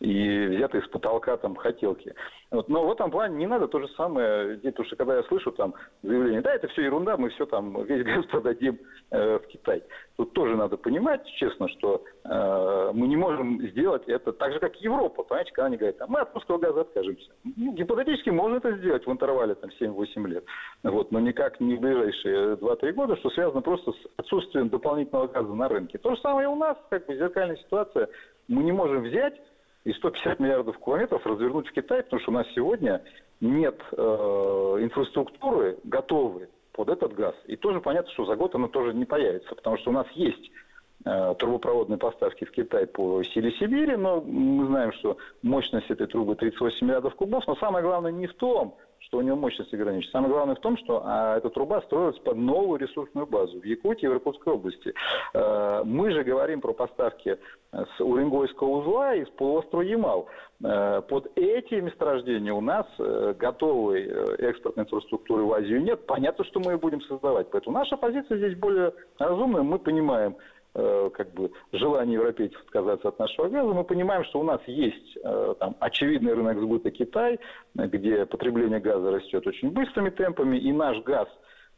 и 0.00 0.46
взяты 0.46 0.78
из 0.78 0.88
потолка 0.88 1.36
там 1.36 1.54
хотелки. 1.56 2.14
Вот. 2.50 2.68
Но 2.70 2.86
в 2.86 2.92
этом 2.92 3.10
плане 3.10 3.36
не 3.36 3.46
надо 3.46 3.68
то 3.68 3.78
же 3.78 3.88
самое 3.88 4.56
делать, 4.56 4.74
потому 4.74 4.86
что 4.86 4.96
когда 4.96 5.16
я 5.16 5.22
слышу 5.24 5.52
там 5.52 5.74
заявление, 6.02 6.40
да, 6.40 6.54
это 6.54 6.68
все 6.68 6.82
ерунда, 6.82 7.18
мы 7.18 7.28
все 7.30 7.44
там, 7.44 7.84
весь 7.84 8.02
газ 8.04 8.24
продадим 8.26 8.78
э, 9.10 9.38
в 9.38 9.46
Китай. 9.48 9.82
Тут 10.16 10.32
тоже 10.32 10.56
надо 10.56 10.78
понимать, 10.78 11.24
честно, 11.36 11.68
что 11.68 12.02
э, 12.24 12.90
мы 12.94 13.06
не 13.06 13.16
можем 13.16 13.60
сделать 13.68 14.04
это 14.06 14.32
так 14.32 14.54
же, 14.54 14.58
как 14.58 14.76
Европа, 14.76 15.22
понимаете, 15.22 15.52
когда 15.52 15.66
они 15.66 15.76
говорят, 15.76 16.08
мы 16.08 16.20
от 16.20 16.34
русского 16.34 16.58
газа 16.58 16.80
откажемся. 16.80 17.30
Ну, 17.44 17.74
гипотетически 17.74 18.30
можно 18.30 18.56
это 18.56 18.72
сделать 18.78 19.06
в 19.06 19.12
интервале 19.12 19.54
там 19.54 19.70
7-8 19.78 20.28
лет, 20.28 20.44
вот, 20.82 21.12
но 21.12 21.20
никак 21.20 21.60
не 21.60 21.76
в 21.76 21.80
ближайшие 21.80 22.54
2-3 22.54 22.92
года, 22.92 23.16
что 23.16 23.28
связано 23.30 23.60
просто 23.60 23.92
с 23.92 23.96
отсутствием 24.16 24.70
дополнительного 24.70 25.26
газа 25.26 25.41
газа 25.42 25.54
на 25.54 25.68
рынке. 25.68 25.98
То 25.98 26.14
же 26.14 26.20
самое 26.20 26.44
и 26.44 26.50
у 26.50 26.56
нас, 26.56 26.76
как 26.88 27.06
бы 27.06 27.16
зеркальная 27.16 27.56
ситуация. 27.56 28.08
Мы 28.48 28.62
не 28.62 28.72
можем 28.72 29.02
взять 29.02 29.40
и 29.84 29.92
150 29.92 30.38
миллиардов 30.40 30.78
километров 30.78 31.26
развернуть 31.26 31.68
в 31.68 31.72
Китай, 31.72 32.02
потому 32.02 32.20
что 32.20 32.30
у 32.30 32.34
нас 32.34 32.46
сегодня 32.54 33.02
нет 33.40 33.80
э, 33.92 33.96
инфраструктуры 34.80 35.78
готовой 35.84 36.48
под 36.72 36.88
этот 36.88 37.14
газ. 37.14 37.34
И 37.46 37.56
тоже 37.56 37.80
понятно, 37.80 38.10
что 38.12 38.24
за 38.24 38.36
год 38.36 38.54
она 38.54 38.68
тоже 38.68 38.94
не 38.94 39.04
появится, 39.04 39.54
потому 39.54 39.76
что 39.78 39.90
у 39.90 39.92
нас 39.92 40.06
есть 40.12 40.50
э, 41.04 41.34
трубопроводные 41.38 41.98
поставки 41.98 42.44
в 42.44 42.52
Китай 42.52 42.86
по 42.86 43.22
силе 43.24 43.50
Сибири, 43.52 43.96
но 43.96 44.20
мы 44.20 44.66
знаем, 44.66 44.92
что 44.92 45.16
мощность 45.42 45.90
этой 45.90 46.06
трубы 46.06 46.36
38 46.36 46.86
миллиардов 46.86 47.14
кубов, 47.16 47.44
но 47.46 47.56
самое 47.56 47.84
главное 47.84 48.12
не 48.12 48.28
в 48.28 48.34
том, 48.34 48.76
что 49.12 49.18
у 49.18 49.22
него 49.22 49.36
мощность 49.36 49.74
ограничена. 49.74 50.10
Самое 50.10 50.32
главное 50.32 50.54
в 50.54 50.60
том, 50.60 50.78
что 50.78 51.02
а, 51.04 51.36
эта 51.36 51.50
труба 51.50 51.82
строилась 51.82 52.18
под 52.20 52.38
новую 52.38 52.80
ресурсную 52.80 53.26
базу 53.26 53.60
в 53.60 53.64
Якутии 53.64 54.06
и 54.06 54.08
в 54.08 54.14
Иркутской 54.14 54.54
области. 54.54 54.94
А, 55.34 55.84
мы 55.84 56.12
же 56.12 56.24
говорим 56.24 56.62
про 56.62 56.72
поставки 56.72 57.36
с 57.72 58.00
Уренгойского 58.00 58.68
узла 58.68 59.14
и 59.14 59.26
с 59.26 59.28
полуострова 59.28 59.82
Ямал. 59.82 60.28
А, 60.64 61.02
под 61.02 61.30
эти 61.36 61.74
месторождения 61.74 62.54
у 62.54 62.62
нас 62.62 62.86
а, 62.98 63.34
готовой 63.34 64.06
э, 64.06 64.36
экспортной 64.48 64.86
инфраструктуры 64.86 65.42
в 65.42 65.52
Азию 65.52 65.82
нет. 65.82 66.06
Понятно, 66.06 66.46
что 66.46 66.60
мы 66.60 66.72
ее 66.72 66.78
будем 66.78 67.02
создавать. 67.02 67.50
Поэтому 67.50 67.76
наша 67.76 67.98
позиция 67.98 68.38
здесь 68.38 68.56
более 68.56 68.94
разумная. 69.18 69.62
Мы 69.62 69.78
понимаем, 69.78 70.36
Э, 70.36 70.61
как 70.74 71.32
бы 71.34 71.50
желание 71.72 72.14
европейцев 72.14 72.60
отказаться 72.62 73.08
от 73.08 73.18
нашего 73.18 73.48
газа, 73.48 73.72
мы 73.72 73.84
понимаем, 73.84 74.24
что 74.24 74.40
у 74.40 74.42
нас 74.42 74.60
есть 74.66 75.18
э, 75.22 75.54
там, 75.58 75.76
очевидный 75.80 76.32
рынок 76.32 76.58
сбыта 76.58 76.90
Китай, 76.90 77.38
где 77.74 78.24
потребление 78.24 78.80
газа 78.80 79.10
растет 79.10 79.46
очень 79.46 79.70
быстрыми 79.70 80.10
темпами, 80.10 80.56
и 80.56 80.72
наш 80.72 81.02
газ 81.02 81.28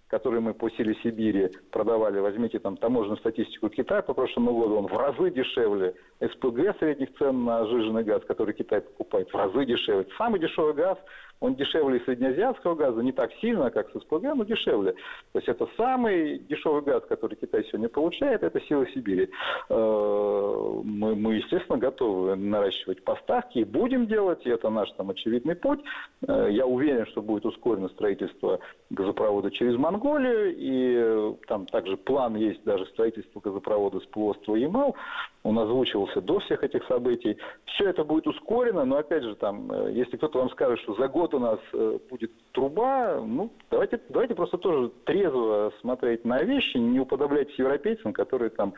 который 0.08 0.38
мы 0.38 0.54
по 0.54 0.70
силе 0.70 0.94
Сибири 1.02 1.50
продавали, 1.72 2.20
возьмите 2.20 2.60
там 2.60 2.76
таможенную 2.76 3.18
статистику 3.18 3.68
Китая 3.68 4.00
по 4.02 4.14
прошлому 4.14 4.54
году, 4.54 4.76
он 4.76 4.86
в 4.86 4.96
разы 4.96 5.30
дешевле 5.30 5.94
СПГ 6.20 6.78
средних 6.78 7.16
цен 7.18 7.44
на 7.44 7.66
сжиженный 7.66 8.04
газ, 8.04 8.22
который 8.28 8.54
Китай 8.54 8.80
покупает, 8.82 9.28
в 9.30 9.34
разы 9.34 9.64
дешевле. 9.64 10.06
Самый 10.16 10.38
дешевый 10.38 10.74
газ– 10.74 10.98
он 11.44 11.56
дешевле 11.56 12.00
среднеазиатского 12.00 12.74
газа, 12.74 13.02
не 13.02 13.12
так 13.12 13.30
сильно, 13.40 13.70
как 13.70 13.90
с 13.90 14.00
СПГ, 14.00 14.34
но 14.34 14.44
дешевле. 14.44 14.92
То 15.32 15.38
есть 15.38 15.48
это 15.48 15.68
самый 15.76 16.38
дешевый 16.38 16.80
газ, 16.82 17.02
который 17.06 17.36
Китай 17.36 17.64
сегодня 17.64 17.88
получает, 17.88 18.42
это 18.42 18.60
сила 18.62 18.86
Сибири. 18.94 19.28
Э, 19.68 20.80
мы, 20.84 21.14
мы, 21.14 21.34
естественно, 21.34 21.78
готовы 21.78 22.34
наращивать 22.34 23.04
поставки 23.04 23.58
и 23.58 23.64
будем 23.64 24.06
делать, 24.06 24.46
и 24.46 24.50
это 24.50 24.70
наш 24.70 24.90
там 24.92 25.10
очевидный 25.10 25.54
путь. 25.54 25.80
Э, 26.26 26.48
я 26.50 26.66
уверен, 26.66 27.06
что 27.06 27.20
будет 27.20 27.44
ускорено 27.44 27.88
строительство 27.90 28.60
газопровода 28.88 29.50
через 29.50 29.76
Монголию, 29.76 30.56
и 30.56 30.94
э, 30.96 31.34
там 31.46 31.66
также 31.66 31.98
план 31.98 32.36
есть 32.36 32.64
даже 32.64 32.86
строительство 32.86 33.40
газопровода 33.40 34.00
с 34.00 34.06
полуострова 34.06 34.56
Ямал. 34.56 34.96
Он 35.44 35.58
озвучивался 35.58 36.22
до 36.22 36.40
всех 36.40 36.64
этих 36.64 36.84
событий. 36.86 37.36
Все 37.66 37.90
это 37.90 38.02
будет 38.02 38.26
ускорено, 38.26 38.84
но 38.84 38.96
опять 38.96 39.22
же, 39.22 39.34
там, 39.36 39.70
если 39.90 40.16
кто-то 40.16 40.38
вам 40.38 40.50
скажет, 40.50 40.80
что 40.80 40.94
за 40.94 41.06
год 41.06 41.34
у 41.34 41.38
нас 41.38 41.58
э, 41.74 41.98
будет 42.10 42.32
труба, 42.52 43.20
ну, 43.20 43.50
давайте, 43.70 44.00
давайте 44.08 44.34
просто 44.34 44.56
тоже 44.56 44.90
трезво 45.04 45.72
смотреть 45.80 46.24
на 46.24 46.42
вещи, 46.42 46.78
не 46.78 46.98
уподобляйтесь 46.98 47.58
европейцам, 47.58 48.14
которые 48.14 48.50
там 48.50 48.72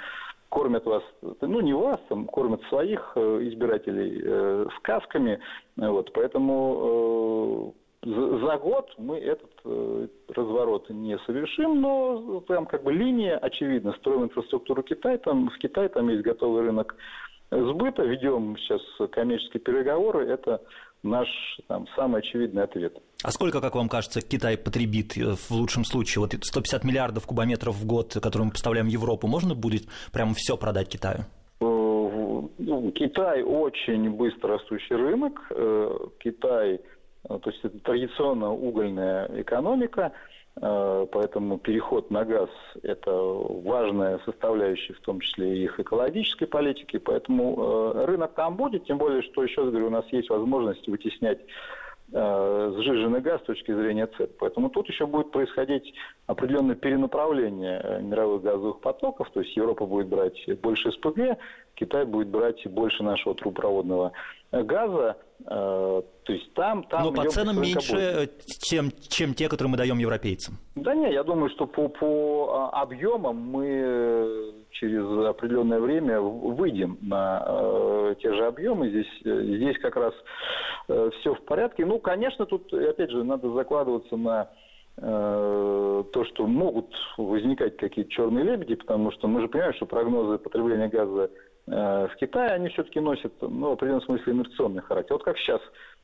кормят 0.49 0.85
вас, 0.87 1.03
ну 1.41 1.61
не 1.61 1.73
вас, 1.73 2.01
там, 2.09 2.27
кормят 2.27 2.63
своих 2.65 3.13
э, 3.15 3.39
избирателей 3.43 4.21
э, 4.25 4.67
сказками, 4.79 5.41
вот, 5.77 6.13
поэтому 6.13 7.75
э, 7.77 7.86
за, 8.07 8.57
год 8.59 8.95
мы 8.99 9.19
этот 9.19 9.51
э, 9.65 10.07
разворот 10.29 10.89
не 10.91 11.19
совершим, 11.27 11.81
но 11.81 12.41
там 12.47 12.67
как 12.67 12.85
бы 12.85 12.93
линия 12.93 13.37
очевидна, 13.37 13.93
строим 13.99 14.25
инфраструктуру 14.25 14.83
Китая, 14.83 15.19
там 15.19 15.51
в 15.51 15.59
Китае 15.59 15.89
там 15.89 16.09
есть 16.09 16.23
готовый 16.23 16.63
рынок 16.63 16.95
сбыта, 17.51 18.03
ведем 18.03 18.57
сейчас 18.59 18.81
коммерческие 19.11 19.61
переговоры, 19.61 20.27
это 20.27 20.61
наш 21.03 21.29
там, 21.69 21.87
самый 21.97 22.21
очевидный 22.21 22.65
ответ. 22.65 22.97
А 23.23 23.31
сколько, 23.31 23.61
как 23.61 23.75
вам 23.75 23.89
кажется, 23.89 24.21
Китай 24.21 24.57
потребит 24.57 25.17
э, 25.17 25.35
в 25.35 25.51
лучшем 25.51 25.85
случае? 25.85 26.23
Вот 26.23 26.33
150 26.33 26.85
миллиардов 26.85 27.27
кубометров 27.27 27.75
в 27.75 27.87
год, 27.87 28.15
которые 28.15 28.47
мы 28.47 28.53
поставляем 28.53 28.87
в 28.87 28.91
Европу, 28.91 29.27
можно 29.27 29.55
будет 29.55 29.85
прямо 30.13 30.33
все 30.35 30.57
продать 30.57 30.89
Китаю? 30.89 31.25
Э, 31.61 31.65
ну, 32.59 32.93
Китай 32.93 33.43
очень 33.43 34.11
быстро 34.11 34.59
растущий 34.59 34.95
рынок. 34.95 35.41
Э, 35.51 35.91
Китай, 36.21 36.81
то 37.29 37.51
есть 37.51 37.65
это 37.65 37.79
традиционно 37.81 38.53
угольная 38.53 39.31
экономика– 39.41 40.13
Э, 40.61 41.07
поэтому 41.13 41.59
переход 41.59 42.11
на 42.11 42.25
газ– 42.25 42.49
это 42.83 43.13
важная 43.13 44.19
составляющая, 44.25 44.95
в 44.95 45.01
том 45.01 45.21
числе 45.21 45.55
и 45.59 45.65
их 45.65 45.79
экологической 45.79 46.47
политики. 46.47 46.99
Поэтому 46.99 47.93
э, 47.95 48.05
рынок 48.07 48.35
там 48.35 48.57
будет, 48.57 48.87
тем 48.87 48.99
более, 48.99 49.23
что, 49.23 49.43
еще 49.43 49.63
раз 49.63 49.71
говорю, 49.71 49.89
у 49.89 49.91
нас 49.91 50.07
есть 50.13 50.31
возможность 50.31 50.87
вытеснять 50.89 51.41
э, 52.13 52.75
сжиженный 52.79 53.21
газ 53.21 53.43
с 53.43 53.45
точки 53.45 53.73
зрения 53.73 54.07
цен. 54.17 54.29
Поэтому 54.39 54.71
тут 54.71 54.89
еще 54.89 55.07
будет 55.07 55.31
происходить 55.31 55.93
определенное 56.27 56.75
перенаправление 56.75 58.01
мировых 58.01 58.43
газовых 58.43 58.81
потоков. 58.81 59.29
То 59.35 59.41
есть 59.41 59.55
Европа 59.57 59.85
будет 59.85 60.09
брать 60.09 60.41
больше 60.63 60.91
СПГ, 60.91 61.37
Китай 61.75 62.07
будет 62.07 62.29
брать 62.29 62.67
больше 62.67 63.03
нашего 63.03 63.35
трубопроводного 63.35 64.13
газа. 64.53 65.17
Э, 65.45 66.03
то 66.25 66.33
есть 66.33 66.53
там, 66.55 66.85
там 66.85 67.05
Но 67.05 67.13
по 67.13 67.29
ценам 67.29 67.61
меньше, 67.61 68.31
чем, 68.61 68.91
чем 69.09 69.35
те, 69.35 69.49
которые 69.49 69.71
мы 69.71 69.77
даем 69.77 69.99
европейцам. 69.99 70.59
Да 70.75 70.95
не, 70.95 71.13
я 71.13 71.23
думаю, 71.23 71.51
что 71.51 71.67
по, 71.67 71.89
по 71.89 72.71
а, 72.73 72.83
объемам 72.83 73.37
мы 73.37 73.67
э, 73.67 74.53
через 74.71 75.05
определенное 75.27 75.79
время 75.79 76.21
выйдем 76.21 76.99
на 77.03 77.45
э, 77.47 78.15
те 78.21 78.35
же 78.35 78.47
объемы. 78.47 78.89
Здесь, 78.89 79.07
здесь 79.23 79.79
как 79.79 79.97
раз 79.97 80.15
э, 80.89 81.11
все 81.21 81.35
в 81.35 81.43
порядке. 81.45 81.85
Ну, 81.85 81.99
конечно, 81.99 82.47
тут, 82.47 82.73
опять 82.73 83.11
же, 83.11 83.23
надо 83.23 83.53
закладываться 83.53 84.17
на 84.17 84.51
э, 84.97 86.05
то, 86.13 86.25
что 86.25 86.47
могут 86.47 86.93
возникать 87.19 87.77
какие-то 87.77 88.11
черные 88.11 88.45
лебеди, 88.45 88.75
потому 88.75 89.13
что 89.13 89.29
мы 89.29 89.43
же 89.43 89.49
понимаем, 89.49 89.75
что 89.75 89.87
прогнозы 89.87 90.39
потребления 90.39 90.89
газа 90.89 91.31
Э, 91.31 91.46
в 91.67 92.13
Китае 92.21 92.51
они 92.51 92.69
все-таки 92.69 93.01
носят, 93.01 93.33
ну, 93.41 93.71
в 93.71 93.73
определенном 93.73 94.03
смысле, 94.03 94.33
инерционный 94.33 94.83
характер. 94.83 95.15
Вот 95.15 95.25
как 95.25 95.37
сейчас, 95.39 95.61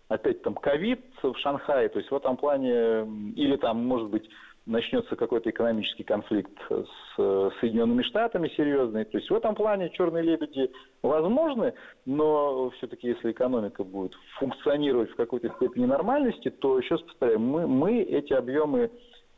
опять 0.09 0.43
там, 0.43 0.55
ковид 0.55 1.01
в 1.23 1.37
Шанхае, 1.39 1.89
то 1.89 1.99
есть 1.99 2.11
в 2.11 2.17
этом 2.17 2.37
плане, 2.37 3.07
или 3.37 3.57
там, 3.57 3.87
может 3.87 4.09
быть, 4.09 4.29
начнется 4.67 5.17
какой-то 5.17 5.51
экономический 5.51 6.05
конфликт 6.05 6.53
с 6.69 7.17
Соединенными 7.61 8.03
Штатами 8.03 8.49
серьезный. 8.57 9.05
То 9.05 9.19
есть 9.19 9.31
в 9.31 9.35
этом 9.35 9.55
плане 9.55 9.91
черные 9.91 10.23
лебеди 10.23 10.71
возможны, 11.03 11.75
но 12.07 12.71
все-таки 12.71 13.09
если 13.09 13.33
экономика 13.33 13.83
будет 13.83 14.13
функционировать 14.39 15.11
в 15.11 15.17
какой-то 15.17 15.49
степени 15.57 15.87
нормальности, 15.87 16.51
то, 16.51 16.79
еще 16.79 16.95
раз 16.95 17.03
повторяю, 17.03 17.41
мы, 17.41 17.67
мы 17.67 18.03
эти 18.03 18.33
объемы 18.33 18.91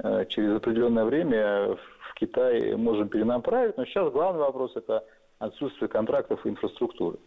э, 0.02 0.26
через 0.26 0.57
определенное 0.57 1.04
время 1.04 1.76
в 2.11 2.14
Китае 2.14 2.76
можем 2.76 3.09
перенаправить, 3.09 3.76
но 3.76 3.85
сейчас 3.87 4.12
главный 4.12 4.40
вопрос 4.40 4.76
это 4.76 5.04
отсутствие 5.45 5.89
контрактов 5.89 6.45
и 6.45 6.49
инфраструктуры. 6.49 7.19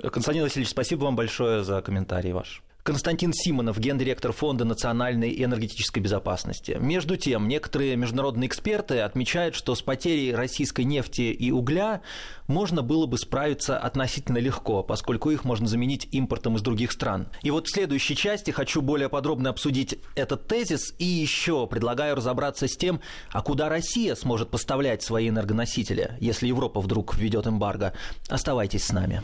Константин 0.00 0.42
Васильевич, 0.42 0.70
спасибо 0.70 1.04
вам 1.04 1.16
большое 1.16 1.62
за 1.62 1.80
комментарий 1.82 2.32
ваш. 2.32 2.62
Константин 2.84 3.32
Симонов, 3.32 3.78
гендиректор 3.78 4.30
Фонда 4.32 4.66
национальной 4.66 5.42
энергетической 5.42 6.00
безопасности. 6.00 6.76
Между 6.78 7.16
тем, 7.16 7.48
некоторые 7.48 7.96
международные 7.96 8.46
эксперты 8.46 9.00
отмечают, 9.00 9.54
что 9.54 9.74
с 9.74 9.80
потерей 9.80 10.34
российской 10.34 10.82
нефти 10.82 11.22
и 11.22 11.50
угля 11.50 12.02
можно 12.46 12.82
было 12.82 13.06
бы 13.06 13.16
справиться 13.16 13.78
относительно 13.78 14.36
легко, 14.36 14.82
поскольку 14.82 15.30
их 15.30 15.44
можно 15.44 15.66
заменить 15.66 16.08
импортом 16.12 16.56
из 16.56 16.60
других 16.60 16.92
стран. 16.92 17.28
И 17.40 17.50
вот 17.50 17.68
в 17.68 17.72
следующей 17.72 18.16
части 18.16 18.50
хочу 18.50 18.82
более 18.82 19.08
подробно 19.08 19.48
обсудить 19.48 19.98
этот 20.14 20.46
тезис 20.46 20.94
и 20.98 21.06
еще 21.06 21.66
предлагаю 21.66 22.16
разобраться 22.16 22.68
с 22.68 22.76
тем, 22.76 23.00
а 23.32 23.40
куда 23.40 23.70
Россия 23.70 24.14
сможет 24.14 24.50
поставлять 24.50 25.02
свои 25.02 25.30
энергоносители, 25.30 26.18
если 26.20 26.48
Европа 26.48 26.82
вдруг 26.82 27.16
введет 27.16 27.46
эмбарго. 27.46 27.94
Оставайтесь 28.28 28.84
с 28.84 28.92
нами. 28.92 29.22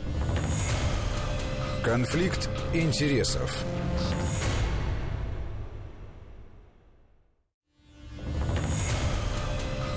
Конфликт 1.83 2.51
интересов. 2.75 3.51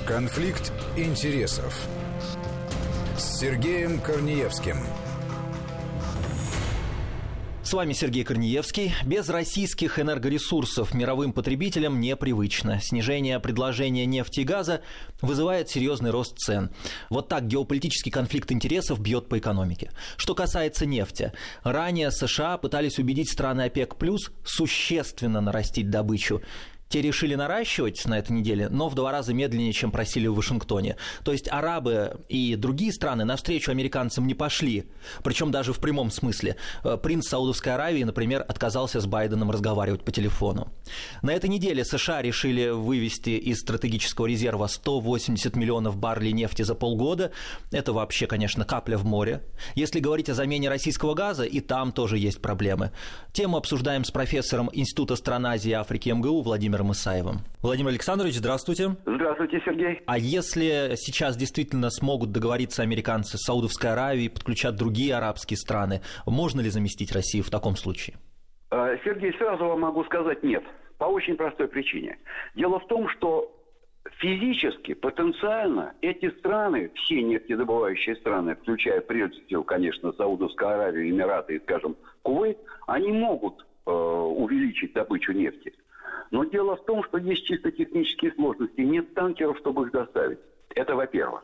Конфликт 0.08 0.72
интересов. 0.96 1.76
С 3.18 3.40
Сергеем 3.40 4.00
Корнеевским. 4.00 4.78
С 7.64 7.72
вами 7.72 7.94
Сергей 7.94 8.26
Корнеевский. 8.26 8.94
Без 9.06 9.30
российских 9.30 9.98
энергоресурсов 9.98 10.94
мировым 10.94 11.32
потребителям 11.32 12.02
непривычно. 12.02 12.82
Снижение 12.82 13.40
предложения 13.40 14.06
нефти 14.06 14.42
и 14.42 14.44
газа 14.44 14.82
вызывает 15.22 15.70
серьезный 15.70 16.12
рост 16.12 16.38
цен. 16.38 16.72
Вот 17.10 17.30
так 17.30 17.48
геополитический 17.48 18.12
конфликт 18.12 18.52
интересов 18.52 19.00
бьет 19.00 19.30
по 19.30 19.40
экономике. 19.40 19.92
Что 20.18 20.36
касается 20.36 20.86
нефти. 20.86 21.32
Ранее 21.64 22.12
США 22.12 22.58
пытались 22.58 23.00
убедить 23.00 23.32
страны 23.32 23.62
ОПЕК+, 23.62 23.96
существенно 24.44 25.40
нарастить 25.40 25.90
добычу. 25.90 26.42
Те 26.90 27.02
решили 27.02 27.34
наращивать 27.34 28.06
на 28.06 28.20
этой 28.20 28.34
неделе, 28.34 28.70
но 28.70 28.88
в 28.88 28.96
два 28.96 29.12
раза 29.12 29.34
медленнее, 29.34 29.74
чем 29.74 29.92
просили 29.92 30.28
в 30.28 30.36
Вашингтоне. 30.36 30.96
То 31.24 31.32
есть 31.32 31.52
арабы 31.52 32.20
и 32.30 32.56
другие 32.56 32.94
страны 32.94 33.26
навстречу 33.26 33.72
американцам 33.72 34.28
не 34.28 34.36
пошли, 34.36 34.86
причем 35.24 35.50
даже 35.50 35.74
в 35.74 35.80
прямом 35.80 36.12
смысле. 36.12 36.56
Э, 36.84 36.98
принц 37.02 37.28
Саудовской 37.28 37.74
Аравии, 37.74 38.04
например, 38.04 38.46
отказался 38.48 39.00
с 39.00 39.08
Байденом 39.08 39.50
разговаривать 39.50 40.04
по 40.04 40.12
телефону. 40.12 40.72
На 41.24 41.32
этой 41.34 41.50
неделе 41.50 41.84
США 41.84 42.22
решили 42.22 42.70
вывести 42.70 43.32
из 43.32 43.62
стратегического 43.62 44.28
резерва 44.28 44.68
180 44.68 45.56
миллионов 45.56 45.98
баррелей 45.98 46.34
нефти 46.34 46.62
за 46.62 46.76
полгода. 46.76 47.32
Это 47.72 47.92
вообще, 47.94 48.28
конечно, 48.28 48.66
капля 48.66 48.98
в 48.98 49.06
море. 49.06 49.42
Если 49.74 50.00
говорить 50.00 50.30
о 50.30 50.36
замене 50.36 50.70
российского 50.70 51.16
газа, 51.16 51.44
и 51.44 51.60
там 51.60 51.92
тоже 51.92 52.20
есть 52.20 52.42
проблемы. 52.42 52.92
Тему 53.32 53.58
обсуждаем 53.58 54.04
с 54.04 54.12
профессором 54.12 54.70
Института 54.74 55.16
стран 55.16 55.48
Азии 55.48 55.72
и 55.72 55.74
Африки 55.74 56.10
МГУ 56.10 56.44
Владимиром 56.44 56.73
Владимиром 56.74 56.92
Исаевым. 56.92 57.38
Владимир 57.62 57.90
Александрович, 57.90 58.36
здравствуйте. 58.36 58.96
Здравствуйте, 59.06 59.62
Сергей. 59.64 60.02
А 60.08 60.18
если 60.18 60.96
сейчас 60.96 61.38
действительно 61.38 61.92
смогут 61.92 62.32
договориться 62.32 62.82
американцы 62.82 63.38
с 63.38 63.42
Саудовской 63.42 63.92
Аравией, 63.92 64.30
подключат 64.30 64.76
другие 64.76 65.16
арабские 65.16 65.58
страны, 65.58 66.02
можно 66.26 66.62
ли 66.62 66.70
заместить 66.70 67.12
Россию 67.12 67.44
в 67.44 67.52
таком 67.52 67.76
случае? 67.76 68.16
А, 68.72 68.98
Сергей, 69.04 69.34
сразу 69.38 69.66
вам 69.66 69.82
могу 69.82 70.04
сказать 70.06 70.42
нет. 70.44 70.64
По 70.98 71.06
очень 71.06 71.36
простой 71.36 71.68
причине. 71.68 72.18
Дело 72.56 72.80
в 72.80 72.88
том, 72.88 73.08
что 73.10 73.52
физически, 74.20 74.96
потенциально 74.96 75.94
эти 76.02 76.32
страны, 76.40 76.90
все 76.96 77.22
нефтедобывающие 77.22 78.16
страны, 78.16 78.56
включая 78.56 79.02
прежде 79.02 79.44
всего, 79.46 79.64
конечно, 79.64 80.12
Саудовскую 80.14 80.70
Аравию, 80.70 81.10
Эмираты 81.10 81.56
и, 81.56 81.60
скажем, 81.60 81.96
Кувейт, 82.24 82.58
они 82.88 83.12
могут 83.12 83.64
э, 83.86 83.92
увеличить 83.92 84.94
добычу 84.94 85.34
нефти. 85.34 85.74
Но 86.32 86.44
дело 86.46 86.76
в 86.76 86.86
том, 86.86 87.04
что 87.04 87.18
есть 87.18 87.46
чисто 87.46 87.72
технические 87.72 88.32
сложности. 88.34 88.82
Нет 88.82 89.14
танкеров, 89.14 89.58
чтобы 89.60 89.84
их 89.84 89.92
доставить. 89.92 90.40
Это 90.76 90.96
во-первых. 90.96 91.44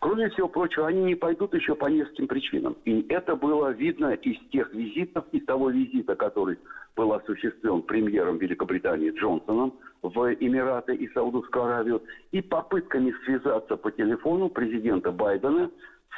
Кроме 0.00 0.30
всего 0.30 0.48
прочего, 0.48 0.86
они 0.86 1.02
не 1.02 1.14
пойдут 1.14 1.54
еще 1.54 1.74
по 1.74 1.86
нескольким 1.86 2.28
причинам. 2.28 2.76
И 2.84 3.04
это 3.08 3.36
было 3.36 3.70
видно 3.70 4.12
из 4.12 4.38
тех 4.50 4.72
визитов, 4.72 5.24
из 5.32 5.44
того 5.44 5.70
визита, 5.70 6.14
который 6.14 6.58
был 6.94 7.12
осуществлен 7.12 7.82
премьером 7.82 8.38
Великобритании 8.38 9.10
Джонсоном 9.10 9.78
в 10.02 10.34
Эмираты 10.34 10.94
и 10.94 11.08
Саудовскую 11.08 11.64
Аравию, 11.64 12.02
и 12.30 12.40
попытками 12.40 13.14
связаться 13.24 13.76
по 13.76 13.90
телефону 13.90 14.48
президента 14.48 15.10
Байдена 15.10 15.70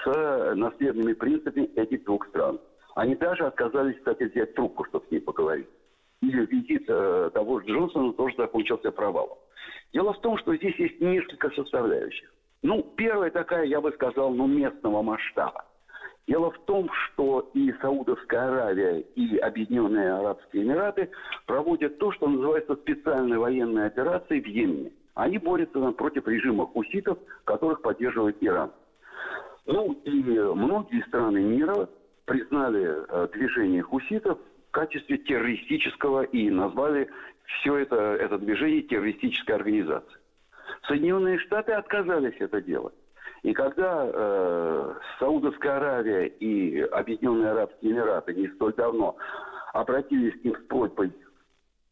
с 0.04 0.54
наследными 0.54 1.14
принципами 1.14 1.64
этих 1.76 2.04
двух 2.04 2.26
стран. 2.28 2.60
Они 2.94 3.14
даже 3.14 3.46
отказались, 3.46 3.96
кстати, 3.96 4.24
взять 4.24 4.54
трубку, 4.54 4.84
чтобы 4.84 5.06
с 5.06 5.10
ней 5.10 5.20
поговорить 5.20 5.68
и 6.22 6.30
визит 6.30 6.84
э, 6.88 7.30
того 7.32 7.60
же 7.60 7.66
Джонсона 7.66 8.12
тоже 8.12 8.36
закончился 8.36 8.90
провалом. 8.90 9.38
Дело 9.92 10.12
в 10.12 10.20
том, 10.20 10.38
что 10.38 10.54
здесь 10.56 10.76
есть 10.76 11.00
несколько 11.00 11.50
составляющих. 11.50 12.32
Ну, 12.62 12.82
первая 12.96 13.30
такая, 13.30 13.64
я 13.64 13.80
бы 13.80 13.90
сказал, 13.92 14.30
ну, 14.30 14.46
местного 14.46 15.02
масштаба. 15.02 15.64
Дело 16.28 16.50
в 16.50 16.58
том, 16.60 16.88
что 16.92 17.50
и 17.54 17.72
Саудовская 17.80 18.48
Аравия, 18.48 19.00
и 19.00 19.38
Объединенные 19.38 20.12
Арабские 20.12 20.62
Эмираты 20.62 21.10
проводят 21.46 21.98
то, 21.98 22.12
что 22.12 22.28
называется 22.28 22.76
специальной 22.76 23.38
военной 23.38 23.86
операцией 23.86 24.40
в 24.40 24.46
Йемене. 24.46 24.92
Они 25.14 25.38
борются 25.38 25.80
против 25.92 26.28
режима 26.28 26.66
хуситов, 26.66 27.18
которых 27.44 27.82
поддерживает 27.82 28.36
Иран. 28.40 28.70
Ну 29.66 29.92
и 30.04 30.22
многие 30.54 31.02
страны 31.08 31.42
мира 31.42 31.88
признали 32.26 32.86
э, 33.08 33.28
движение 33.32 33.82
хуситов 33.82 34.38
качестве 34.70 35.18
террористического 35.18 36.22
и 36.22 36.50
назвали 36.50 37.08
все 37.60 37.76
это, 37.76 37.96
это 37.96 38.38
движение 38.38 38.82
террористической 38.82 39.56
организацией. 39.56 40.18
Соединенные 40.86 41.38
Штаты 41.38 41.72
отказались 41.72 42.36
это 42.38 42.60
делать. 42.60 42.94
И 43.42 43.52
когда 43.52 44.06
э, 44.06 44.94
Саудовская 45.18 45.76
Аравия 45.76 46.26
и 46.26 46.80
Объединенные 46.80 47.52
Арабские 47.52 47.92
Эмираты 47.92 48.34
не 48.34 48.48
столь 48.48 48.74
давно 48.74 49.16
обратились 49.72 50.38
к 50.40 50.44
ним 50.44 50.56
с 50.56 50.66
просьбой 50.66 51.12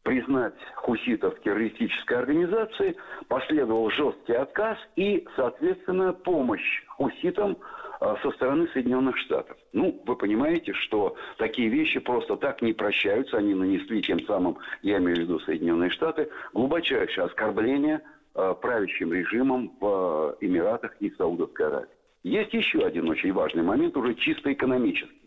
признать 0.03 0.55
хуситов 0.75 1.39
террористической 1.41 2.17
организацией, 2.17 2.95
последовал 3.27 3.89
жесткий 3.91 4.33
отказ 4.33 4.77
и, 4.95 5.25
соответственно, 5.35 6.13
помощь 6.13 6.83
хуситам 6.87 7.57
со 7.99 8.31
стороны 8.31 8.67
Соединенных 8.73 9.17
Штатов. 9.17 9.57
Ну, 9.73 10.01
вы 10.05 10.15
понимаете, 10.15 10.73
что 10.73 11.15
такие 11.37 11.69
вещи 11.69 11.99
просто 11.99 12.37
так 12.37 12.61
не 12.61 12.73
прощаются. 12.73 13.37
Они 13.37 13.53
нанесли 13.53 14.01
тем 14.01 14.21
самым, 14.25 14.57
я 14.81 14.97
имею 14.97 15.17
в 15.17 15.19
виду 15.19 15.39
Соединенные 15.41 15.89
Штаты, 15.89 16.29
глубочайшее 16.53 17.25
оскорбление 17.25 18.01
э, 18.35 18.55
правящим 18.61 19.13
режимом 19.13 19.73
в 19.79 20.37
э, 20.39 20.45
Эмиратах 20.45 20.95
и 20.99 21.09
Саудовской 21.11 21.67
Аравии. 21.67 21.89
Есть 22.23 22.53
еще 22.53 22.79
один 22.79 23.09
очень 23.09 23.33
важный 23.33 23.63
момент, 23.63 23.95
уже 23.95 24.13
чисто 24.15 24.51
экономический. 24.51 25.18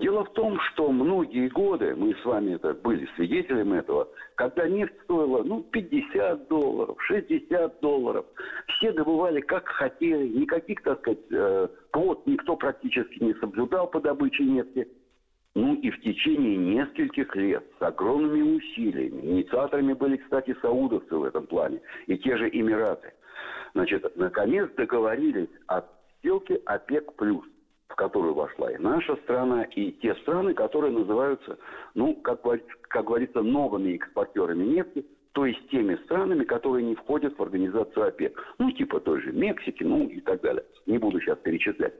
Дело 0.00 0.24
в 0.24 0.32
том, 0.32 0.58
что 0.60 0.90
многие 0.90 1.48
годы, 1.48 1.94
мы 1.94 2.14
с 2.14 2.24
вами 2.24 2.54
это 2.54 2.72
были 2.72 3.06
свидетелями 3.16 3.80
этого, 3.80 4.08
когда 4.34 4.66
нефть 4.66 4.94
стоила 5.04 5.42
ну, 5.42 5.62
50 5.62 6.48
долларов, 6.48 6.96
60 7.06 7.80
долларов, 7.80 8.24
все 8.66 8.92
добывали 8.92 9.42
как 9.42 9.68
хотели, 9.68 10.28
никаких, 10.28 10.82
так 10.82 11.00
сказать, 11.00 11.18
э, 11.30 11.68
квот 11.90 12.26
никто 12.26 12.56
практически 12.56 13.22
не 13.22 13.34
соблюдал 13.34 13.88
по 13.88 14.00
добыче 14.00 14.44
нефти. 14.44 14.88
Ну 15.54 15.74
и 15.74 15.90
в 15.90 16.00
течение 16.00 16.56
нескольких 16.56 17.36
лет 17.36 17.64
с 17.78 17.82
огромными 17.82 18.56
усилиями, 18.56 19.20
инициаторами 19.20 19.92
были, 19.92 20.16
кстати, 20.16 20.56
саудовцы 20.62 21.14
в 21.14 21.24
этом 21.24 21.46
плане, 21.46 21.82
и 22.06 22.16
те 22.16 22.38
же 22.38 22.48
Эмираты, 22.48 23.12
значит, 23.74 24.16
наконец 24.16 24.70
договорились 24.76 25.50
о 25.66 25.82
сделке 26.22 26.54
ОПЕК+. 26.64 27.14
плюс 27.16 27.44
в 27.90 27.96
которую 27.96 28.34
вошла 28.34 28.70
и 28.70 28.78
наша 28.78 29.16
страна, 29.16 29.64
и 29.64 29.90
те 29.92 30.14
страны, 30.16 30.54
которые 30.54 30.92
называются, 30.92 31.58
ну, 31.94 32.14
как, 32.14 32.40
как 32.88 33.04
говорится, 33.04 33.42
новыми 33.42 33.94
экспортерами 33.96 34.64
нефти, 34.64 35.04
то 35.32 35.44
есть 35.44 35.68
теми 35.68 35.96
странами, 36.04 36.44
которые 36.44 36.84
не 36.84 36.94
входят 36.94 37.36
в 37.36 37.42
организацию 37.42 38.08
ОПЕК. 38.08 38.54
Ну, 38.58 38.70
типа 38.72 39.00
той 39.00 39.20
же 39.20 39.32
Мексики, 39.32 39.84
ну 39.84 40.08
и 40.08 40.20
так 40.20 40.40
далее. 40.40 40.64
Не 40.86 40.98
буду 40.98 41.20
сейчас 41.20 41.38
перечислять. 41.38 41.94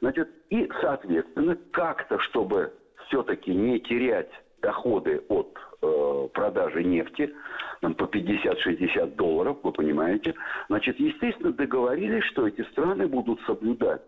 Значит, 0.00 0.28
и, 0.50 0.68
соответственно, 0.80 1.56
как-то, 1.70 2.18
чтобы 2.18 2.72
все-таки 3.06 3.54
не 3.54 3.78
терять 3.80 4.30
доходы 4.62 5.22
от 5.28 5.56
э, 5.80 6.28
продажи 6.32 6.82
нефти 6.82 7.32
там, 7.80 7.94
по 7.94 8.04
50-60 8.04 9.16
долларов, 9.16 9.58
вы 9.62 9.72
понимаете, 9.72 10.34
значит, 10.68 10.98
естественно, 10.98 11.52
договорились, 11.52 12.24
что 12.24 12.48
эти 12.48 12.62
страны 12.70 13.06
будут 13.06 13.40
соблюдать 13.42 14.02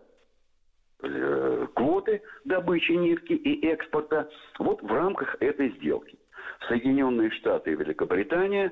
квоты 0.99 2.21
добычи 2.45 2.93
нефти 2.93 3.33
и 3.33 3.67
экспорта 3.67 4.29
вот 4.59 4.81
в 4.81 4.91
рамках 4.91 5.35
этой 5.39 5.69
сделки. 5.77 6.17
Соединенные 6.67 7.31
Штаты 7.31 7.71
и 7.71 7.75
Великобритания, 7.75 8.71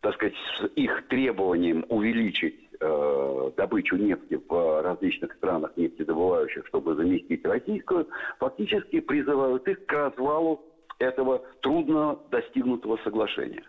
так 0.00 0.14
сказать, 0.14 0.34
с 0.58 0.66
их 0.76 1.08
требованием 1.08 1.84
увеличить 1.88 2.68
э, 2.80 3.50
добычу 3.56 3.96
нефти 3.96 4.40
в 4.48 4.82
различных 4.82 5.32
странах 5.34 5.72
нефтедобывающих, 5.76 6.66
чтобы 6.66 6.94
заместить 6.94 7.44
российскую, 7.44 8.08
фактически 8.38 9.00
призывают 9.00 9.66
их 9.66 9.86
к 9.86 9.92
развалу 9.92 10.62
этого 10.98 11.42
трудно 11.62 12.18
достигнутого 12.30 12.98
соглашения. 12.98 13.64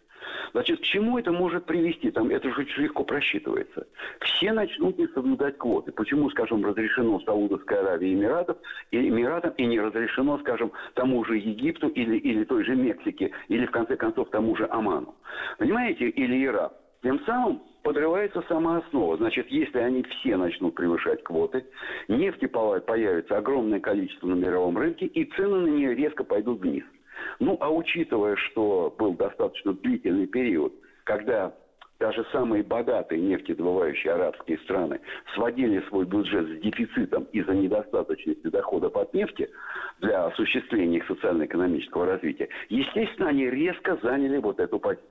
Значит, 0.51 0.79
к 0.79 0.83
чему 0.83 1.17
это 1.17 1.31
может 1.31 1.65
привести? 1.65 2.11
Там 2.11 2.29
это 2.29 2.49
же 2.49 2.61
очень 2.61 2.83
легко 2.83 3.03
просчитывается. 3.03 3.87
Все 4.21 4.53
начнут 4.53 4.97
не 4.97 5.07
соблюдать 5.07 5.57
квоты. 5.57 5.91
Почему, 5.91 6.29
скажем, 6.29 6.65
разрешено 6.65 7.19
Саудовской 7.21 7.79
Аравии 7.79 8.09
и 8.09 8.13
Эмиратов, 8.13 8.57
и 8.91 9.07
Эмиратам, 9.07 9.53
и 9.57 9.65
не 9.65 9.79
разрешено, 9.79 10.37
скажем, 10.39 10.71
тому 10.93 11.23
же 11.25 11.37
Египту 11.37 11.87
или, 11.87 12.17
или 12.17 12.43
той 12.43 12.63
же 12.63 12.75
Мексике, 12.75 13.31
или, 13.47 13.65
в 13.65 13.71
конце 13.71 13.95
концов, 13.95 14.29
тому 14.29 14.55
же 14.55 14.67
Оману. 14.69 15.15
Понимаете? 15.57 16.09
Или 16.09 16.45
Ирак. 16.45 16.73
Тем 17.01 17.19
самым 17.25 17.61
подрывается 17.83 18.41
сама 18.47 18.77
основа. 18.77 19.17
Значит, 19.17 19.47
если 19.49 19.77
они 19.79 20.03
все 20.03 20.37
начнут 20.37 20.73
превышать 20.73 21.21
квоты, 21.23 21.65
нефти 22.07 22.45
появится 22.45 23.37
огромное 23.37 23.81
количество 23.81 24.27
на 24.27 24.35
мировом 24.35 24.77
рынке, 24.77 25.05
и 25.05 25.25
цены 25.31 25.59
на 25.59 25.67
нее 25.67 25.93
резко 25.93 26.23
пойдут 26.23 26.61
вниз. 26.61 26.83
Ну, 27.39 27.57
а 27.59 27.71
учитывая, 27.71 28.35
что 28.35 28.93
был 28.97 29.13
достаточно 29.13 29.73
длительный 29.73 30.27
период, 30.27 30.73
когда 31.03 31.53
даже 31.99 32.25
самые 32.31 32.63
богатые 32.63 33.21
нефтедобывающие 33.21 34.13
арабские 34.13 34.57
страны 34.59 34.99
сводили 35.35 35.79
свой 35.87 36.05
бюджет 36.05 36.47
с 36.47 36.61
дефицитом 36.61 37.23
из-за 37.31 37.53
недостаточности 37.53 38.47
доходов 38.47 38.95
от 38.97 39.13
нефти 39.13 39.49
для 39.99 40.25
осуществления 40.25 40.97
их 40.97 41.07
социально-экономического 41.07 42.05
развития, 42.05 42.49
естественно, 42.69 43.29
они 43.29 43.49
резко 43.49 43.97
заняли 44.01 44.37
вот 44.39 44.59
эту 44.59 44.79
позицию. 44.79 45.07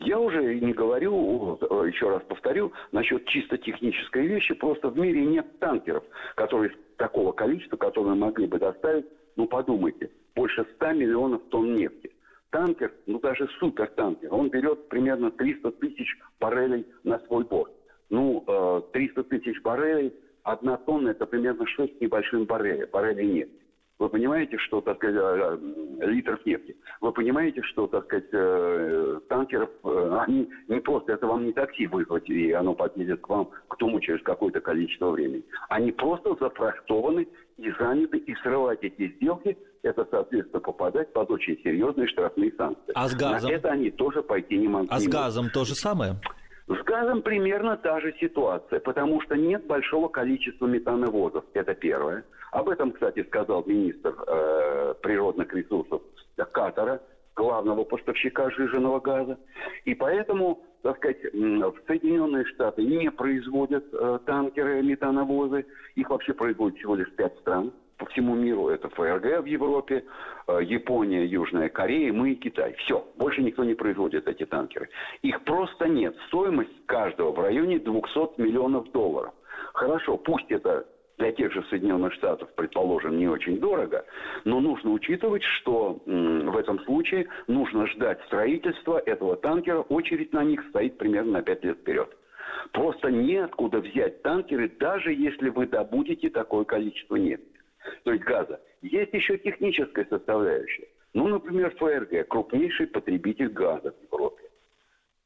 Я 0.00 0.18
уже 0.18 0.58
не 0.58 0.72
говорю, 0.72 1.58
еще 1.86 2.08
раз 2.08 2.22
повторю, 2.22 2.72
насчет 2.90 3.26
чисто 3.26 3.58
технической 3.58 4.26
вещи. 4.26 4.54
Просто 4.54 4.88
в 4.88 4.98
мире 4.98 5.24
нет 5.24 5.58
танкеров, 5.60 6.02
которые 6.34 6.72
такого 6.96 7.32
количества, 7.32 7.76
которые 7.76 8.14
могли 8.14 8.46
бы 8.46 8.58
доставить, 8.58 9.06
ну 9.40 9.46
подумайте, 9.46 10.10
больше 10.34 10.66
100 10.76 10.92
миллионов 10.92 11.40
тонн 11.48 11.74
нефти. 11.74 12.10
Танкер, 12.50 12.92
ну 13.06 13.18
даже 13.20 13.48
супертанкер, 13.58 14.34
он 14.34 14.50
берет 14.50 14.86
примерно 14.90 15.30
300 15.30 15.72
тысяч 15.72 16.14
баррелей 16.38 16.86
на 17.04 17.18
свой 17.20 17.44
борт. 17.44 17.72
Ну, 18.10 18.44
300 18.92 19.24
тысяч 19.24 19.62
баррелей, 19.62 20.12
одна 20.42 20.76
тонна 20.76 21.10
это 21.10 21.24
примерно 21.24 21.66
6 21.66 22.02
небольшим 22.02 22.44
баррелей, 22.44 22.84
баррелей 22.84 23.26
нефти. 23.32 23.60
Вы 24.00 24.08
понимаете, 24.08 24.56
что, 24.56 24.80
так 24.80 24.96
сказать, 24.96 25.14
э, 25.14 25.58
литров 26.06 26.44
нефти. 26.46 26.74
Вы 27.02 27.12
понимаете, 27.12 27.60
что, 27.64 27.86
так 27.86 28.06
сказать, 28.06 28.28
э, 28.32 29.20
танкеров, 29.28 29.68
э, 29.84 30.18
они 30.26 30.48
не 30.68 30.80
просто, 30.80 31.12
это 31.12 31.26
вам 31.26 31.44
не 31.44 31.52
такси 31.52 31.86
вызвать, 31.86 32.26
и 32.30 32.50
оно 32.52 32.74
подъедет 32.74 33.20
к 33.20 33.28
вам, 33.28 33.50
к 33.68 33.76
тому 33.76 34.00
через 34.00 34.22
какое-то 34.22 34.62
количество 34.62 35.10
времени. 35.10 35.44
Они 35.68 35.92
просто 35.92 36.34
зафрахтованы 36.40 37.28
и 37.58 37.70
заняты, 37.78 38.16
и 38.16 38.34
срывать 38.36 38.82
эти 38.82 39.12
сделки, 39.16 39.58
это, 39.82 40.06
соответственно, 40.10 40.60
попадать 40.60 41.12
под 41.12 41.30
очень 41.30 41.58
серьезные 41.62 42.08
штрафные 42.08 42.52
санкции. 42.56 42.92
А 42.94 43.06
с 43.06 43.14
газом? 43.14 43.50
На 43.50 43.54
это 43.54 43.68
они 43.68 43.90
тоже 43.90 44.22
пойти 44.22 44.56
не 44.56 44.68
могут. 44.68 44.90
А 44.90 44.98
с 44.98 45.08
газом 45.08 45.50
то 45.52 45.66
же 45.66 45.74
самое? 45.74 46.14
Газом 46.90 47.22
примерно 47.22 47.76
та 47.76 48.00
же 48.00 48.12
ситуация, 48.18 48.80
потому 48.80 49.20
что 49.20 49.36
нет 49.36 49.64
большого 49.64 50.08
количества 50.08 50.66
метановозов, 50.66 51.44
это 51.54 51.72
первое. 51.72 52.24
Об 52.50 52.68
этом, 52.68 52.90
кстати, 52.90 53.22
сказал 53.22 53.62
министр 53.64 54.12
э, 54.26 54.94
природных 55.00 55.54
ресурсов 55.54 56.02
Катара, 56.50 57.00
главного 57.36 57.84
поставщика 57.84 58.50
жиженного 58.50 58.98
газа. 58.98 59.38
И 59.84 59.94
поэтому, 59.94 60.64
так 60.82 60.96
сказать, 60.96 61.20
Соединенные 61.86 62.44
Штаты 62.46 62.82
не 62.82 63.08
производят 63.12 63.84
э, 63.92 64.18
танкеры, 64.26 64.82
метановозы. 64.82 65.66
Их 65.94 66.10
вообще 66.10 66.32
производят 66.34 66.76
всего 66.78 66.96
лишь 66.96 67.12
пять 67.12 67.38
стран 67.38 67.72
по 68.00 68.06
всему 68.06 68.34
миру. 68.34 68.68
Это 68.68 68.88
ФРГ 68.88 69.42
в 69.42 69.44
Европе, 69.44 70.04
э, 70.48 70.60
Япония, 70.62 71.24
Южная 71.26 71.68
Корея, 71.68 72.12
мы 72.12 72.32
и 72.32 72.34
Китай. 72.34 72.74
Все, 72.78 73.06
больше 73.16 73.42
никто 73.42 73.62
не 73.62 73.74
производит 73.74 74.26
эти 74.26 74.46
танкеры. 74.46 74.88
Их 75.22 75.44
просто 75.44 75.86
нет. 75.86 76.16
Стоимость 76.28 76.86
каждого 76.86 77.32
в 77.32 77.38
районе 77.38 77.78
200 77.78 78.40
миллионов 78.40 78.90
долларов. 78.92 79.34
Хорошо, 79.74 80.16
пусть 80.16 80.50
это 80.50 80.86
для 81.18 81.32
тех 81.32 81.52
же 81.52 81.62
Соединенных 81.68 82.14
Штатов, 82.14 82.48
предположим, 82.56 83.18
не 83.18 83.28
очень 83.28 83.60
дорого, 83.60 84.06
но 84.44 84.58
нужно 84.60 84.90
учитывать, 84.92 85.42
что 85.42 86.00
в 86.06 86.56
этом 86.56 86.80
случае 86.84 87.28
нужно 87.46 87.86
ждать 87.88 88.18
строительства 88.24 88.98
этого 89.04 89.36
танкера, 89.36 89.80
очередь 89.80 90.32
на 90.32 90.42
них 90.42 90.64
стоит 90.70 90.96
примерно 90.96 91.32
на 91.32 91.42
5 91.42 91.64
лет 91.64 91.76
вперед. 91.76 92.08
Просто 92.72 93.10
неоткуда 93.10 93.80
взять 93.80 94.22
танкеры, 94.22 94.70
даже 94.80 95.12
если 95.12 95.50
вы 95.50 95.66
добудете 95.66 96.30
такое 96.30 96.64
количество 96.64 97.16
нефти, 97.16 97.49
то 98.04 98.12
есть 98.12 98.24
газа. 98.24 98.60
Есть 98.82 99.12
еще 99.12 99.38
техническая 99.38 100.06
составляющая. 100.08 100.88
Ну, 101.12 101.28
например, 101.28 101.74
ФРГ, 101.76 102.28
крупнейший 102.28 102.86
потребитель 102.86 103.48
газа 103.48 103.92
в 103.92 104.02
Европе. 104.12 104.44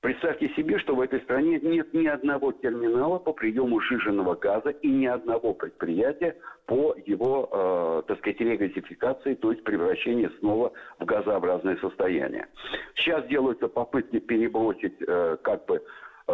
Представьте 0.05 0.51
себе, 0.51 0.79
что 0.81 0.95
в 0.95 1.01
этой 1.01 1.21
стране 1.23 1.59
нет 1.63 1.95
ни 1.95 2.07
одного 2.07 2.53
терминала 2.53 3.19
по 3.19 3.33
приему 3.33 3.81
сжиженного 3.81 4.35
газа 4.35 4.69
и 4.69 4.89
ни 4.89 5.07
одного 5.07 5.55
предприятия 5.55 6.37
по 6.67 6.95
его, 7.07 7.49
э, 7.51 8.03
так 8.09 8.19
сказать, 8.19 8.39
регазификации, 8.39 9.33
то 9.33 9.51
есть 9.51 9.65
превращению 9.65 10.31
снова 10.41 10.75
в 10.99 11.07
газообразное 11.07 11.79
состояние. 11.79 12.49
Сейчас 12.97 13.27
делаются 13.29 13.67
попытки 13.67 14.19
перебросить 14.19 14.97
э, 15.01 15.39
как 15.41 15.65
бы 15.65 15.83
э, 16.29 16.33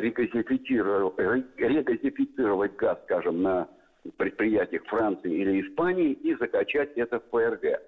регазифицировать, 0.00 1.44
регазифицировать 1.58 2.74
газ, 2.74 2.98
скажем, 3.04 3.40
на 3.40 3.68
предприятиях 4.16 4.84
Франции 4.86 5.32
или 5.32 5.62
Испании 5.62 6.12
и 6.12 6.34
закачать 6.34 6.92
это 6.96 7.20
в 7.20 7.24
ФРГ. 7.30 7.80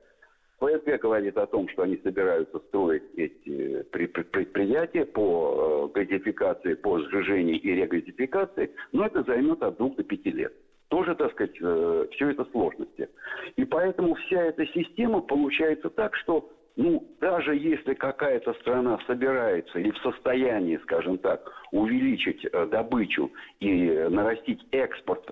ФСГ 0.60 1.00
говорит 1.00 1.36
о 1.36 1.46
том, 1.46 1.68
что 1.68 1.82
они 1.82 1.96
собираются 2.02 2.58
строить 2.68 3.02
эти 3.16 3.82
предприятия 3.90 5.04
по 5.04 5.90
э, 5.94 5.98
газификации, 5.98 6.74
по 6.74 7.00
сжижению 7.00 7.60
и 7.60 7.70
регазификации, 7.70 8.70
но 8.92 9.06
это 9.06 9.22
займет 9.24 9.62
от 9.62 9.76
двух 9.76 9.96
до 9.96 10.04
пяти 10.04 10.30
лет. 10.30 10.52
Тоже, 10.88 11.14
так 11.16 11.32
сказать, 11.32 11.56
э, 11.60 12.06
все 12.12 12.30
это 12.30 12.44
сложности. 12.46 13.08
И 13.56 13.64
поэтому 13.64 14.14
вся 14.14 14.42
эта 14.42 14.64
система 14.66 15.20
получается 15.20 15.90
так, 15.90 16.14
что 16.16 16.48
ну, 16.76 17.06
даже 17.20 17.54
если 17.54 17.94
какая-то 17.94 18.52
страна 18.54 18.98
собирается 19.06 19.78
или 19.78 19.90
в 19.90 19.98
состоянии, 19.98 20.78
скажем 20.82 21.18
так, 21.18 21.50
увеличить 21.72 22.44
э, 22.44 22.66
добычу 22.66 23.30
и 23.60 24.06
нарастить 24.08 24.64
экспорт 24.70 25.24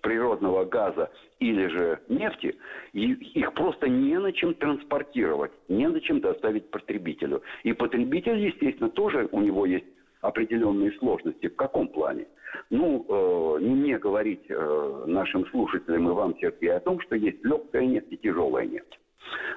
природного 0.00 0.64
газа 0.64 1.10
или 1.38 1.66
же 1.68 2.00
нефти, 2.08 2.56
их 2.92 3.54
просто 3.54 3.88
не 3.88 4.18
на 4.18 4.32
чем 4.32 4.54
транспортировать, 4.54 5.52
не 5.68 5.88
на 5.88 6.00
чем 6.00 6.20
доставить 6.20 6.70
потребителю. 6.70 7.42
И 7.62 7.72
потребитель, 7.72 8.38
естественно, 8.38 8.90
тоже 8.90 9.28
у 9.32 9.40
него 9.40 9.66
есть 9.66 9.86
определенные 10.20 10.92
сложности. 10.92 11.48
В 11.48 11.56
каком 11.56 11.88
плане? 11.88 12.26
Ну, 12.68 13.06
э, 13.08 13.62
не 13.62 13.74
мне 13.74 13.98
говорить 13.98 14.44
э, 14.48 15.04
нашим 15.06 15.46
слушателям 15.46 16.08
и 16.08 16.12
вам, 16.12 16.36
Сергей, 16.40 16.72
о 16.72 16.80
том, 16.80 17.00
что 17.00 17.16
есть 17.16 17.44
легкая 17.44 17.86
нефть 17.86 18.08
и 18.10 18.16
тяжелая 18.16 18.66
нефть. 18.66 18.99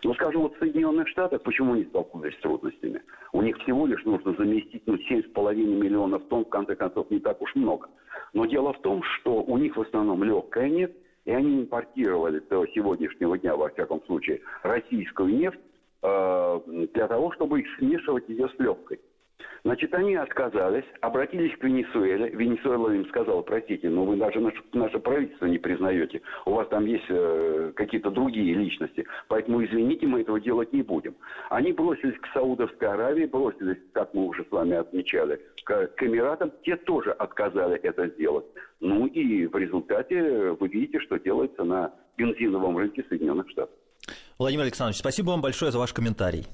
Но, 0.03 0.13
скажем, 0.15 0.41
вот 0.41 0.55
в 0.55 0.59
Соединенных 0.59 1.07
Штатах, 1.07 1.41
почему 1.43 1.73
они 1.73 1.85
столкнулись 1.85 2.35
с 2.35 2.41
трудностями? 2.41 3.01
У 3.31 3.41
них 3.41 3.57
всего 3.59 3.85
лишь 3.85 4.03
нужно 4.05 4.33
заместить 4.33 4.83
ну, 4.85 4.95
7,5 4.95 5.55
миллионов 5.55 6.23
тонн, 6.29 6.45
в 6.45 6.49
конце 6.49 6.75
концов, 6.75 7.09
не 7.09 7.19
так 7.19 7.41
уж 7.41 7.53
много. 7.55 7.89
Но 8.33 8.45
дело 8.45 8.73
в 8.73 8.81
том, 8.81 9.03
что 9.03 9.41
у 9.43 9.57
них 9.57 9.77
в 9.77 9.81
основном 9.81 10.23
легкая 10.23 10.69
нефть, 10.69 10.95
и 11.25 11.31
они 11.31 11.61
импортировали 11.61 12.39
до 12.39 12.65
сегодняшнего 12.67 13.37
дня, 13.37 13.55
во 13.55 13.69
всяком 13.69 14.03
случае, 14.05 14.41
российскую 14.63 15.29
нефть 15.29 15.59
э, 16.01 16.59
для 16.93 17.07
того, 17.07 17.31
чтобы 17.31 17.61
их 17.61 17.67
смешивать 17.77 18.27
ее 18.27 18.49
с 18.49 18.59
легкой. 18.59 18.99
Значит, 19.63 19.93
они 19.93 20.15
отказались, 20.15 20.83
обратились 20.99 21.57
к 21.57 21.63
Венесуэле. 21.63 22.29
Венесуэла 22.31 22.91
им 22.91 23.07
сказала, 23.07 23.41
простите, 23.43 23.89
но 23.89 24.03
вы 24.03 24.17
даже 24.17 24.41
наше, 24.41 24.61
наше 24.73 24.99
правительство 24.99 25.45
не 25.45 25.57
признаете. 25.57 26.21
У 26.45 26.51
вас 26.51 26.67
там 26.67 26.85
есть 26.85 27.05
э, 27.07 27.71
какие-то 27.73 28.11
другие 28.11 28.55
личности. 28.55 29.05
Поэтому, 29.29 29.63
извините, 29.63 30.05
мы 30.05 30.19
этого 30.19 30.41
делать 30.41 30.73
не 30.73 30.81
будем. 30.81 31.15
Они 31.49 31.71
бросились 31.71 32.19
к 32.19 32.27
Саудовской 32.33 32.89
Аравии, 32.89 33.25
бросились, 33.25 33.77
как 33.93 34.13
мы 34.13 34.25
уже 34.25 34.43
с 34.43 34.51
вами 34.51 34.75
отмечали, 34.75 35.39
к, 35.63 35.87
к 35.87 36.03
Эмиратам. 36.03 36.51
Те 36.63 36.75
тоже 36.75 37.11
отказали 37.11 37.77
это 37.77 38.07
сделать. 38.09 38.45
Ну 38.81 39.05
и 39.05 39.45
в 39.45 39.55
результате 39.55 40.51
вы 40.51 40.67
видите, 40.67 40.99
что 40.99 41.17
делается 41.17 41.63
на 41.63 41.93
бензиновом 42.17 42.77
рынке 42.77 43.05
Соединенных 43.07 43.49
Штатов. 43.49 43.75
Владимир 44.37 44.63
Александрович, 44.63 44.99
спасибо 44.99 45.29
вам 45.29 45.41
большое 45.41 45.71
за 45.71 45.79
ваш 45.79 45.93
комментарий. 45.93 46.47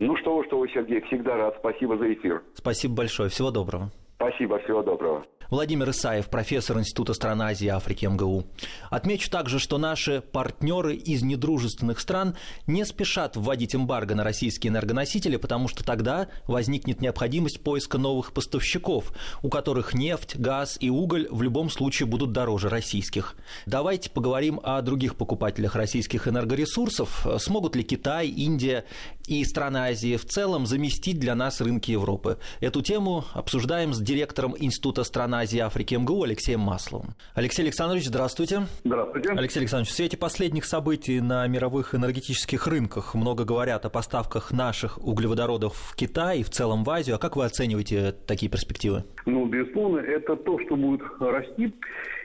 Ну 0.00 0.16
что 0.18 0.36
вы, 0.36 0.44
что 0.46 0.58
вы, 0.58 0.68
Сергей, 0.68 1.00
всегда 1.02 1.36
рад. 1.36 1.56
Спасибо 1.58 1.96
за 1.96 2.12
эфир. 2.12 2.42
Спасибо 2.54 2.94
большое. 2.94 3.28
Всего 3.28 3.50
доброго. 3.50 3.90
Спасибо, 4.16 4.58
всего 4.60 4.82
доброго. 4.82 5.24
Владимир 5.50 5.88
Исаев, 5.88 6.28
профессор 6.28 6.78
Института 6.78 7.14
стран 7.14 7.40
Азии 7.40 7.64
и 7.64 7.68
Африки 7.68 8.04
МГУ. 8.04 8.44
Отмечу 8.90 9.30
также, 9.30 9.58
что 9.58 9.78
наши 9.78 10.20
партнеры 10.20 10.94
из 10.94 11.22
недружественных 11.22 12.00
стран 12.00 12.36
не 12.66 12.84
спешат 12.84 13.34
вводить 13.34 13.74
эмбарго 13.74 14.14
на 14.14 14.24
российские 14.24 14.70
энергоносители, 14.70 15.36
потому 15.36 15.66
что 15.68 15.82
тогда 15.84 16.28
возникнет 16.46 17.00
необходимость 17.00 17.62
поиска 17.62 17.96
новых 17.96 18.34
поставщиков, 18.34 19.10
у 19.42 19.48
которых 19.48 19.94
нефть, 19.94 20.36
газ 20.36 20.76
и 20.80 20.90
уголь 20.90 21.26
в 21.30 21.40
любом 21.40 21.70
случае 21.70 22.08
будут 22.08 22.32
дороже 22.32 22.68
российских. 22.68 23.34
Давайте 23.64 24.10
поговорим 24.10 24.60
о 24.62 24.82
других 24.82 25.16
покупателях 25.16 25.76
российских 25.76 26.28
энергоресурсов. 26.28 27.26
Смогут 27.38 27.74
ли 27.74 27.84
Китай, 27.84 28.28
Индия 28.28 28.84
и 29.26 29.42
страны 29.46 29.78
Азии 29.78 30.16
в 30.16 30.26
целом 30.26 30.66
заместить 30.66 31.18
для 31.18 31.34
нас 31.34 31.62
рынки 31.62 31.90
Европы? 31.90 32.38
Эту 32.60 32.82
тему 32.82 33.24
обсуждаем 33.32 33.94
с 33.94 33.98
директором 33.98 34.54
Института 34.58 35.04
стран 35.04 35.37
Азии 35.38 35.58
и 35.58 35.60
Африки 35.60 35.94
МГУ 35.94 36.24
Алексеем 36.24 36.60
Масловым. 36.60 37.14
Алексей 37.34 37.62
Александрович, 37.62 38.06
здравствуйте. 38.06 38.62
Здравствуйте. 38.84 39.30
Алексей 39.30 39.60
Александрович, 39.60 39.90
в 39.90 39.94
свете 39.94 40.16
последних 40.16 40.64
событий 40.64 41.20
на 41.20 41.46
мировых 41.46 41.94
энергетических 41.94 42.66
рынках 42.66 43.14
много 43.14 43.44
говорят 43.44 43.84
о 43.84 43.90
поставках 43.90 44.52
наших 44.52 44.98
углеводородов 44.98 45.74
в 45.74 45.94
Китай 45.94 46.40
и 46.40 46.42
в 46.42 46.50
целом 46.50 46.82
в 46.82 46.90
Азию. 46.90 47.16
А 47.16 47.18
как 47.18 47.36
вы 47.36 47.44
оцениваете 47.44 48.12
такие 48.26 48.50
перспективы? 48.50 49.04
Ну, 49.26 49.46
безусловно, 49.46 49.98
это 49.98 50.34
то, 50.36 50.58
что 50.66 50.74
будет 50.74 51.02
расти. 51.20 51.72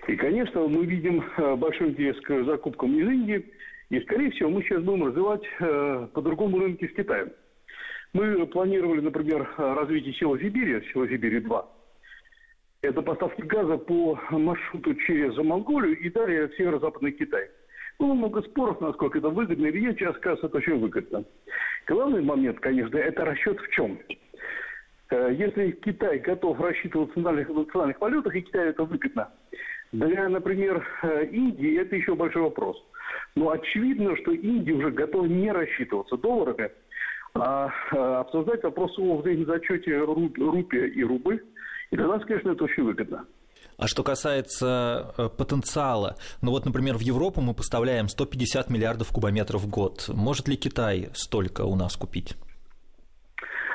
И, 0.08 0.16
конечно, 0.16 0.62
мы 0.62 0.86
видим 0.86 1.24
э, 1.38 1.56
большой 1.56 1.90
интерес 1.90 2.20
к 2.22 2.44
закупкам 2.46 2.98
из 2.98 3.08
Индии. 3.08 3.46
И, 3.92 4.00
скорее 4.02 4.32
всего, 4.32 4.50
мы 4.50 4.64
сейчас 4.64 4.82
будем 4.82 5.06
развивать 5.06 5.44
э, 5.60 6.08
по-другому 6.14 6.60
рынки 6.60 6.88
с 6.88 6.96
Китаем. 6.96 7.32
Мы 8.14 8.46
планировали, 8.48 9.02
например, 9.02 9.48
развитие 9.58 10.14
села 10.16 10.38
Сибири, 10.40 10.84
села 10.92 11.08
Сибири-2. 11.08 11.66
Это 12.84 13.02
поставки 13.02 13.42
газа 13.42 13.78
по 13.78 14.20
маршруту 14.30 14.94
через 14.96 15.38
Монголию 15.38 15.98
и 15.98 16.10
далее 16.10 16.50
в 16.50 16.56
северо-западный 16.58 17.14
Китай. 17.14 17.50
Было 17.98 18.14
много 18.14 18.42
споров, 18.42 18.82
насколько 18.82 19.20
это 19.20 19.30
выгодно 19.30 19.68
или 19.68 19.80
нет. 19.80 19.98
Сейчас, 19.98 20.18
кажется, 20.18 20.48
это 20.48 20.58
очень 20.58 20.78
выгодно. 20.80 21.24
Главный 21.88 22.22
момент, 22.22 22.60
конечно, 22.60 22.98
это 22.98 23.24
расчет 23.24 23.58
в 23.62 23.70
чем? 23.70 24.00
Э, 25.12 25.34
если 25.34 25.72
Китай 25.72 26.20
готов 26.20 26.60
рассчитывать 26.60 27.14
в 27.14 27.16
национальных, 27.16 27.48
национальных 27.48 28.02
валютах, 28.02 28.36
и 28.36 28.42
Китаю 28.42 28.72
это 28.72 28.84
выгодно, 28.84 29.32
для, 29.94 30.28
например, 30.28 30.86
э, 31.04 31.28
Индии 31.28 31.80
это 31.80 31.96
еще 31.96 32.16
большой 32.16 32.42
вопрос. 32.42 32.76
Но 33.38 33.52
очевидно, 33.52 34.18
что 34.18 34.32
Индия 34.32 34.74
уже 34.74 34.92
готова 34.92 35.26
не 35.26 35.54
рассчитываться 35.54 36.18
долларами, 36.18 36.70
а, 37.34 37.72
а 37.92 38.20
обсуждать 38.20 38.62
вопрос 38.64 39.00
о 39.00 39.20
взаимозачете 39.20 40.00
рупия 40.00 40.88
и 40.88 41.02
рубль. 41.02 41.42
И 41.92 41.96
для 41.96 42.08
нас, 42.08 42.24
конечно, 42.26 42.50
это 42.50 42.64
очень 42.64 42.84
выгодно. 42.84 43.26
А 43.78 43.88
что 43.88 44.04
касается 44.04 45.14
э, 45.18 45.30
потенциала, 45.30 46.16
ну 46.42 46.52
вот, 46.52 46.66
например, 46.66 46.96
в 46.98 47.02
Европу 47.02 47.42
мы 47.42 47.54
поставляем 47.54 48.08
150 48.08 48.70
миллиардов 48.70 49.12
кубометров 49.12 49.62
в 49.62 49.70
год. 49.70 50.10
Может 50.10 50.48
ли 50.48 50.56
Китай 50.56 51.10
столько 51.14 51.62
у 51.62 51.76
нас 51.76 51.96
купить? 51.96 52.36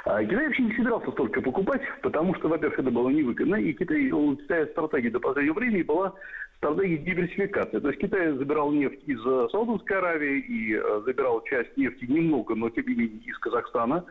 А 0.05 0.25
Китай 0.25 0.47
вообще 0.47 0.63
не 0.63 0.75
собирался 0.75 1.11
столько 1.11 1.43
покупать, 1.43 1.83
потому 2.03 2.35
что, 2.37 2.49
во-первых, 2.49 2.79
это 2.79 2.91
было 2.91 3.11
невыгодно, 3.11 3.57
и 3.57 3.75
Китай, 3.75 4.11
у 4.11 4.37
Китая 4.37 4.67
стратегия 4.69 5.11
до 5.11 5.21
последнего 5.21 5.55
времени 5.55 5.83
была 5.83 6.15
стратегия 6.57 6.99
диверсификации. 6.99 7.79
То 7.79 7.89
есть 7.89 8.01
Китай 8.01 8.33
забирал 8.33 8.73
нефть 8.73 9.03
из 9.07 9.21
э, 9.25 9.49
Саудовской 9.51 9.99
Аравии 9.99 10.39
и 10.41 10.75
э, 10.75 11.03
забирал 11.05 11.43
часть 11.45 11.77
нефти 11.77 12.07
немного, 12.07 12.55
но 12.55 12.71
тем 12.71 12.87
не 12.87 12.95
менее 12.95 13.21
из 13.27 13.39
Казахстана. 13.39 14.05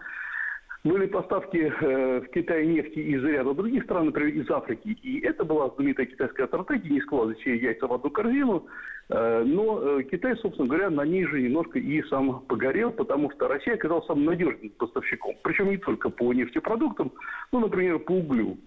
Были 0.87 1.07
поставки 1.07 1.57
э, 1.57 2.21
в 2.21 2.27
Китай 2.29 2.65
нефти 2.65 2.99
из 2.99 3.21
ряда 3.21 3.53
других 3.53 3.83
стран, 3.83 4.05
например, 4.05 4.33
из 4.33 4.49
Африки. 4.49 4.97
И 5.03 5.19
это 5.19 5.43
была 5.43 5.69
знаменитая 5.75 6.05
китайская 6.05 6.47
стратегия, 6.47 6.89
не 6.89 7.01
складывать 7.01 7.45
яйца 7.45 7.87
в 7.87 7.93
одну 7.93 8.09
корзину. 8.09 8.67
Э, 9.09 9.43
но 9.45 9.99
э, 9.99 10.03
Китай, 10.03 10.37
собственно 10.37 10.69
говоря, 10.69 10.89
на 10.89 11.05
ней 11.05 11.25
же 11.25 11.41
немножко 11.41 11.77
и 11.77 12.01
сам 12.03 12.39
погорел, 12.47 12.91
потому 12.91 13.29
что 13.31 13.49
Россия 13.49 13.73
оказалась 13.73 14.05
самым 14.05 14.25
надежным 14.25 14.69
поставщиком. 14.77 15.35
Причем 15.43 15.69
не 15.71 15.77
только 15.77 16.09
по 16.09 16.31
нефтепродуктам, 16.31 17.11
но, 17.51 17.59
например, 17.59 17.99
по 17.99 18.11
углю. 18.11 18.57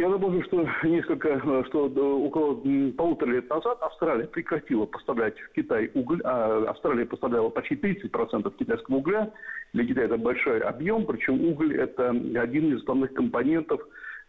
Я 0.00 0.08
напомню, 0.08 0.44
что 0.44 0.64
несколько, 0.84 1.28
э, 1.28 1.64
что 1.66 1.86
около 1.86 2.54
полутора 2.92 3.32
лет 3.32 3.50
назад 3.50 3.78
Австралия 3.82 4.28
прекратила 4.28 4.86
поставлять 4.86 5.36
в 5.40 5.52
Китай 5.54 5.90
уголь, 5.92 6.20
а 6.22 6.66
Австралия 6.68 7.04
поставляла 7.04 7.48
почти 7.48 7.74
30% 7.74 8.54
китайского 8.56 8.94
угля. 8.94 9.32
Для 9.72 9.84
Китая 9.84 10.06
это 10.06 10.16
большой 10.16 10.60
объем, 10.60 11.04
причем 11.04 11.44
уголь– 11.44 11.74
это 11.76 12.10
один 12.10 12.72
из 12.72 12.82
основных 12.82 13.12
компонентов, 13.12 13.80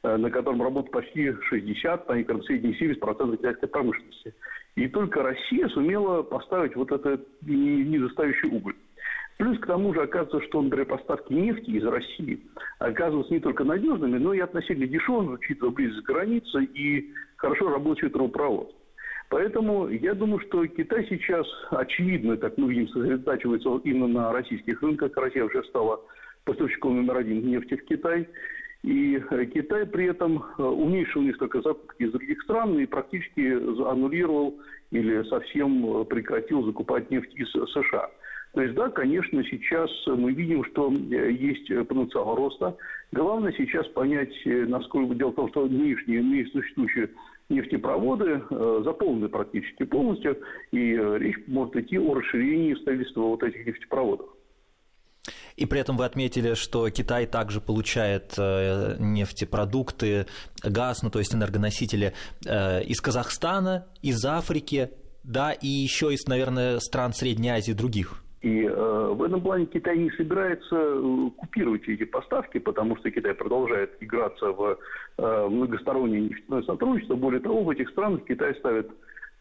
э, 0.01 0.17
на 0.17 0.31
котором 0.31 0.63
работает 0.63 0.91
почти 0.91 1.33
60, 1.33 2.09
а 2.09 2.17
некоторым 2.17 2.41
средний 2.45 2.73
70% 2.73 3.37
китайской 3.37 3.67
промышленности. 3.67 4.33
И 4.75 4.87
только 4.87 5.21
Россия 5.21 5.67
сумела 5.67 6.23
поставить 6.23 6.75
вот 6.75 6.91
этот 6.91 7.27
недостающий 7.43 8.49
уголь. 8.49 8.75
Плюс 9.39 9.57
к 9.59 9.67
тому 9.67 9.93
же 9.93 10.01
оказывается, 10.01 10.45
что, 10.49 10.61
например, 10.61 10.85
поставки 10.85 11.31
нефти 11.31 11.69
из 11.69 11.85
России 11.85 12.41
оказываются 12.77 13.33
не 13.33 13.39
только 13.39 13.63
надежными, 13.63 14.17
но 14.17 14.33
и 14.33 14.39
относительно 14.39 14.85
дешевыми, 14.85 15.35
учитывая 15.35 15.71
близость 15.71 16.05
границы 16.05 16.65
и 16.65 17.13
хорошо 17.37 17.69
работающий 17.69 18.09
трубопровод. 18.09 18.75
Поэтому 19.29 19.87
я 19.87 20.13
думаю, 20.13 20.41
что 20.41 20.67
Китай 20.67 21.07
сейчас, 21.09 21.47
очевидно, 21.71 22.35
как 22.35 22.57
мы 22.57 22.69
видим, 22.69 22.89
сосредотачивается 22.89 23.79
именно 23.85 24.07
на 24.07 24.33
российских 24.33 24.81
рынках. 24.81 25.15
Россия 25.15 25.45
уже 25.45 25.63
стала 25.63 26.01
поставщиком 26.43 26.97
номер 26.97 27.19
один 27.19 27.47
нефти 27.47 27.77
в 27.77 27.85
Китай. 27.85 28.27
И 28.83 29.23
Китай 29.53 29.85
при 29.85 30.07
этом 30.07 30.43
э, 30.57 30.63
уменьшил 30.63 31.21
несколько 31.21 31.61
закупки 31.61 32.03
из 32.03 32.11
других 32.11 32.41
стран 32.43 32.77
и 32.77 32.85
практически 32.85 33.53
аннулировал 33.83 34.59
или 34.91 35.23
совсем 35.29 36.01
э, 36.01 36.05
прекратил 36.05 36.65
закупать 36.65 37.09
нефть 37.09 37.33
из 37.35 37.49
США. 37.51 38.09
То 38.53 38.61
есть, 38.61 38.73
да, 38.73 38.89
конечно, 38.89 39.43
сейчас 39.43 39.89
мы 40.07 40.31
видим, 40.33 40.63
что 40.65 40.91
э, 40.91 41.31
есть 41.31 41.67
потенциал 41.87 42.35
роста. 42.35 42.75
Главное 43.11 43.53
сейчас 43.53 43.87
понять, 43.89 44.33
э, 44.45 44.65
насколько 44.65 45.13
дело 45.13 45.31
в 45.31 45.35
том, 45.35 45.49
что 45.49 45.67
нынешние, 45.67 46.21
нынешние 46.21 46.61
существующие 46.61 47.09
нефтепроводы 47.49 48.41
э, 48.49 48.81
заполнены 48.83 49.27
практически 49.27 49.83
полностью, 49.83 50.37
и 50.71 50.93
э, 50.93 51.17
речь 51.19 51.37
может 51.47 51.75
идти 51.75 51.97
о 51.97 52.13
расширении 52.13 52.75
строительства 52.75 53.21
вот 53.21 53.43
этих 53.43 53.65
нефтепроводов. 53.65 54.27
И 55.55 55.65
при 55.65 55.81
этом 55.81 55.97
вы 55.97 56.05
отметили, 56.05 56.53
что 56.53 56.89
Китай 56.89 57.25
также 57.25 57.59
получает 57.59 58.33
э, 58.37 58.95
нефтепродукты, 58.99 60.25
газ, 60.63 61.03
ну 61.03 61.09
то 61.09 61.19
есть 61.19 61.35
энергоносители 61.35 62.13
э, 62.45 62.83
из 62.83 63.01
Казахстана, 63.01 63.87
из 64.01 64.23
Африки, 64.25 64.91
да, 65.23 65.51
и 65.51 65.67
еще 65.67 66.13
из, 66.13 66.25
наверное, 66.27 66.79
стран 66.79 67.13
Средней 67.13 67.49
Азии 67.49 67.73
других. 67.73 68.23
И 68.41 68.63
э, 68.63 69.13
в 69.13 69.21
этом 69.21 69.41
плане 69.41 69.65
Китай 69.65 69.97
не 69.97 70.11
собирается 70.11 70.75
э, 70.75 71.29
купировать 71.35 71.87
эти 71.89 72.05
поставки, 72.05 72.57
потому 72.57 72.95
что 72.97 73.11
Китай 73.11 73.33
продолжает 73.33 73.91
играться 73.99 74.51
в 74.51 74.77
э, 75.17 75.47
многостороннее 75.49 76.21
нефтяное 76.21 76.61
сотрудничество. 76.63 77.15
Более 77.15 77.41
того, 77.41 77.63
в 77.63 77.69
этих 77.69 77.89
странах 77.89 78.21
Китай 78.25 78.55
ставит 78.55 78.89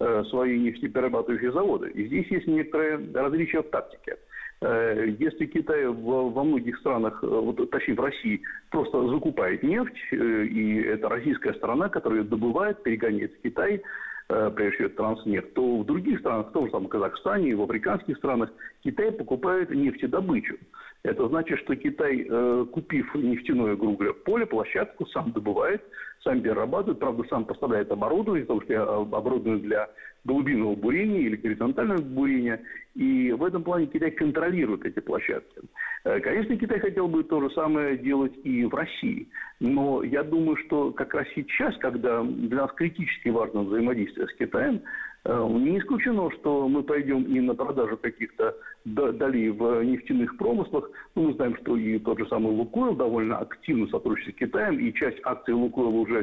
э, 0.00 0.24
свои 0.30 0.58
нефтеперерабатывающие 0.58 1.52
заводы. 1.52 1.90
И 1.90 2.06
здесь 2.08 2.26
есть 2.28 2.48
некоторые 2.48 2.98
различия 3.14 3.62
в 3.62 3.70
тактике. 3.70 4.16
Э, 4.62 5.06
если 5.16 5.46
Китай 5.46 5.86
во 5.86 6.42
многих 6.42 6.76
странах, 6.78 7.22
э, 7.22 7.26
вот, 7.26 7.70
точнее 7.70 7.94
в 7.94 8.00
России, 8.00 8.42
просто 8.70 9.06
закупает 9.08 9.62
нефть, 9.62 9.96
и 10.10 10.82
это 10.82 11.08
российская 11.08 11.54
страна, 11.54 11.88
которая 11.88 12.24
добывает, 12.24 12.82
перегоняет 12.82 13.32
в 13.34 13.42
Китай, 13.42 13.80
прежде 14.28 14.76
всего 14.76 14.88
транснефть, 14.90 15.54
то 15.54 15.78
в 15.78 15.86
других 15.86 16.20
странах, 16.20 16.48
в 16.48 16.52
том 16.52 16.66
же 16.66 16.72
самом 16.72 16.88
Казахстане 16.88 17.56
в 17.56 17.62
африканских 17.62 18.16
странах, 18.18 18.50
Китай 18.84 19.10
покупает 19.10 19.70
нефтедобычу. 19.70 20.56
Это 21.02 21.28
значит, 21.28 21.58
что 21.60 21.76
Китай, 21.76 22.26
э, 22.28 22.66
купив 22.72 23.14
нефтяное, 23.14 23.76
грубо 23.76 24.12
поле, 24.12 24.46
площадку, 24.46 25.06
сам 25.06 25.32
добывает, 25.32 25.82
сам 26.28 26.42
перерабатывает, 26.42 26.98
правда, 26.98 27.24
сам 27.30 27.46
поставляет 27.46 27.90
оборудование, 27.90 28.44
потому 28.44 28.60
что 28.62 29.00
оборудование 29.00 29.62
для 29.62 29.88
глубинного 30.24 30.74
бурения 30.74 31.20
или 31.20 31.36
горизонтального 31.36 32.02
бурения. 32.02 32.60
И 32.94 33.32
в 33.32 33.44
этом 33.44 33.62
плане 33.62 33.86
Китай 33.86 34.10
контролирует 34.10 34.84
эти 34.84 35.00
площадки. 35.00 35.60
Э, 36.04 36.20
конечно, 36.20 36.56
Китай 36.56 36.80
хотел 36.80 37.08
бы 37.08 37.22
то 37.24 37.40
же 37.40 37.50
самое 37.54 37.96
делать 37.96 38.32
и 38.44 38.64
в 38.64 38.74
России. 38.74 39.28
Но 39.60 40.02
я 40.02 40.22
думаю, 40.22 40.56
что 40.66 40.92
как 40.92 41.14
раз 41.14 41.26
сейчас, 41.34 41.76
когда 41.78 42.22
для 42.22 42.62
нас 42.62 42.72
критически 42.72 43.28
важно 43.28 43.62
взаимодействие 43.62 44.26
с 44.26 44.34
Китаем, 44.34 44.82
э, 45.24 45.48
не 45.48 45.78
исключено, 45.78 46.30
что 46.32 46.68
мы 46.68 46.82
пойдем 46.82 47.22
и 47.22 47.40
на 47.40 47.54
продажу 47.54 47.96
каких-то 47.96 48.54
долей 48.84 49.50
в 49.50 49.82
нефтяных 49.84 50.36
промыслах. 50.36 50.90
Ну, 51.14 51.28
мы 51.28 51.34
знаем, 51.34 51.56
что 51.62 51.76
и 51.76 51.98
тот 51.98 52.18
же 52.18 52.26
самый 52.28 52.52
Лукойл 52.52 52.94
довольно 52.94 53.38
активно 53.38 53.86
сотрудничает 53.88 54.36
с 54.36 54.38
Китаем, 54.38 54.78
и 54.78 54.92
часть 54.92 55.18
акций 55.24 55.54
Лукойла 55.54 55.90
уже 55.90 56.17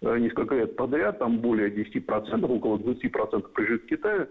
Э, 0.00 0.16
несколько 0.16 0.54
лет 0.54 0.76
подряд, 0.76 1.18
там 1.18 1.38
более 1.38 1.70
10%, 1.70 2.44
около 2.46 2.76
20% 2.78 3.48
принадлежит 3.52 3.86
Китаю. 3.86 4.28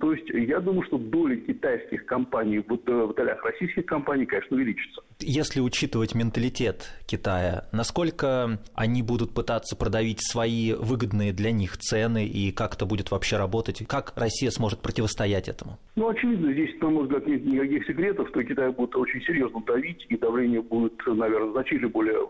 То 0.00 0.12
есть 0.12 0.28
я 0.30 0.60
думаю, 0.60 0.84
что 0.84 0.98
доля 0.98 1.36
китайских 1.36 2.06
компаний 2.06 2.60
в, 2.60 2.68
в 2.68 3.14
долях 3.14 3.44
российских 3.44 3.84
компаний, 3.86 4.24
конечно, 4.24 4.56
увеличится. 4.56 5.02
Если 5.18 5.60
учитывать 5.60 6.14
менталитет 6.14 6.92
Китая, 7.06 7.64
насколько 7.72 8.60
они 8.74 9.02
будут 9.02 9.34
пытаться 9.34 9.76
продавить 9.76 10.20
свои 10.22 10.72
выгодные 10.74 11.32
для 11.32 11.50
них 11.50 11.76
цены 11.76 12.24
и 12.24 12.52
как 12.52 12.76
это 12.76 12.86
будет 12.86 13.10
вообще 13.10 13.36
работать? 13.36 13.84
Как 13.88 14.12
Россия 14.14 14.50
сможет 14.50 14.80
противостоять 14.80 15.48
этому? 15.48 15.76
Ну, 15.96 16.08
очевидно, 16.08 16.52
здесь, 16.52 16.80
на 16.80 16.90
мой 16.90 17.02
взгляд, 17.02 17.26
нет 17.26 17.44
никаких 17.44 17.84
секретов, 17.84 18.28
что 18.28 18.44
Китай 18.44 18.70
будет 18.70 18.94
очень 18.94 19.20
серьезно 19.22 19.60
давить, 19.66 20.06
и 20.08 20.16
давление 20.16 20.62
будет, 20.62 20.94
наверное, 21.04 21.50
значительно 21.50 21.88
более 21.88 22.20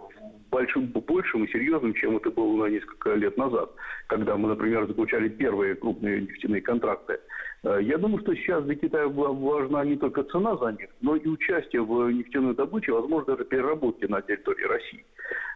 большим, 0.55 0.87
большим 0.87 1.45
и 1.45 1.51
серьезным, 1.51 1.95
чем 1.95 2.17
это 2.17 2.31
было 2.31 2.65
на 2.65 2.71
несколько 2.71 3.15
лет 3.15 3.37
назад, 3.37 3.71
когда 4.07 4.37
мы, 4.37 4.49
например, 4.49 4.87
заключали 4.87 5.29
первые 5.29 5.75
крупные 5.75 6.21
нефтяные 6.21 6.63
контракты. 6.63 7.19
Э, 7.65 7.79
я 7.83 7.99
думаю, 7.99 8.21
что 8.21 8.35
сейчас 8.35 8.65
для 8.65 8.75
Китая 8.75 9.09
важна 9.09 9.85
не 9.85 9.97
только 9.97 10.23
цена 10.25 10.57
за 10.57 10.73
нефть, 10.73 10.93
но 11.01 11.17
и 11.17 11.27
участие 11.27 11.83
в 11.83 12.11
нефтяной 12.11 12.55
добыче, 12.55 12.93
возможно, 12.93 13.35
даже 13.35 13.45
переработке 13.45 14.07
на 14.09 14.21
территории 14.23 14.65
России. 14.65 15.05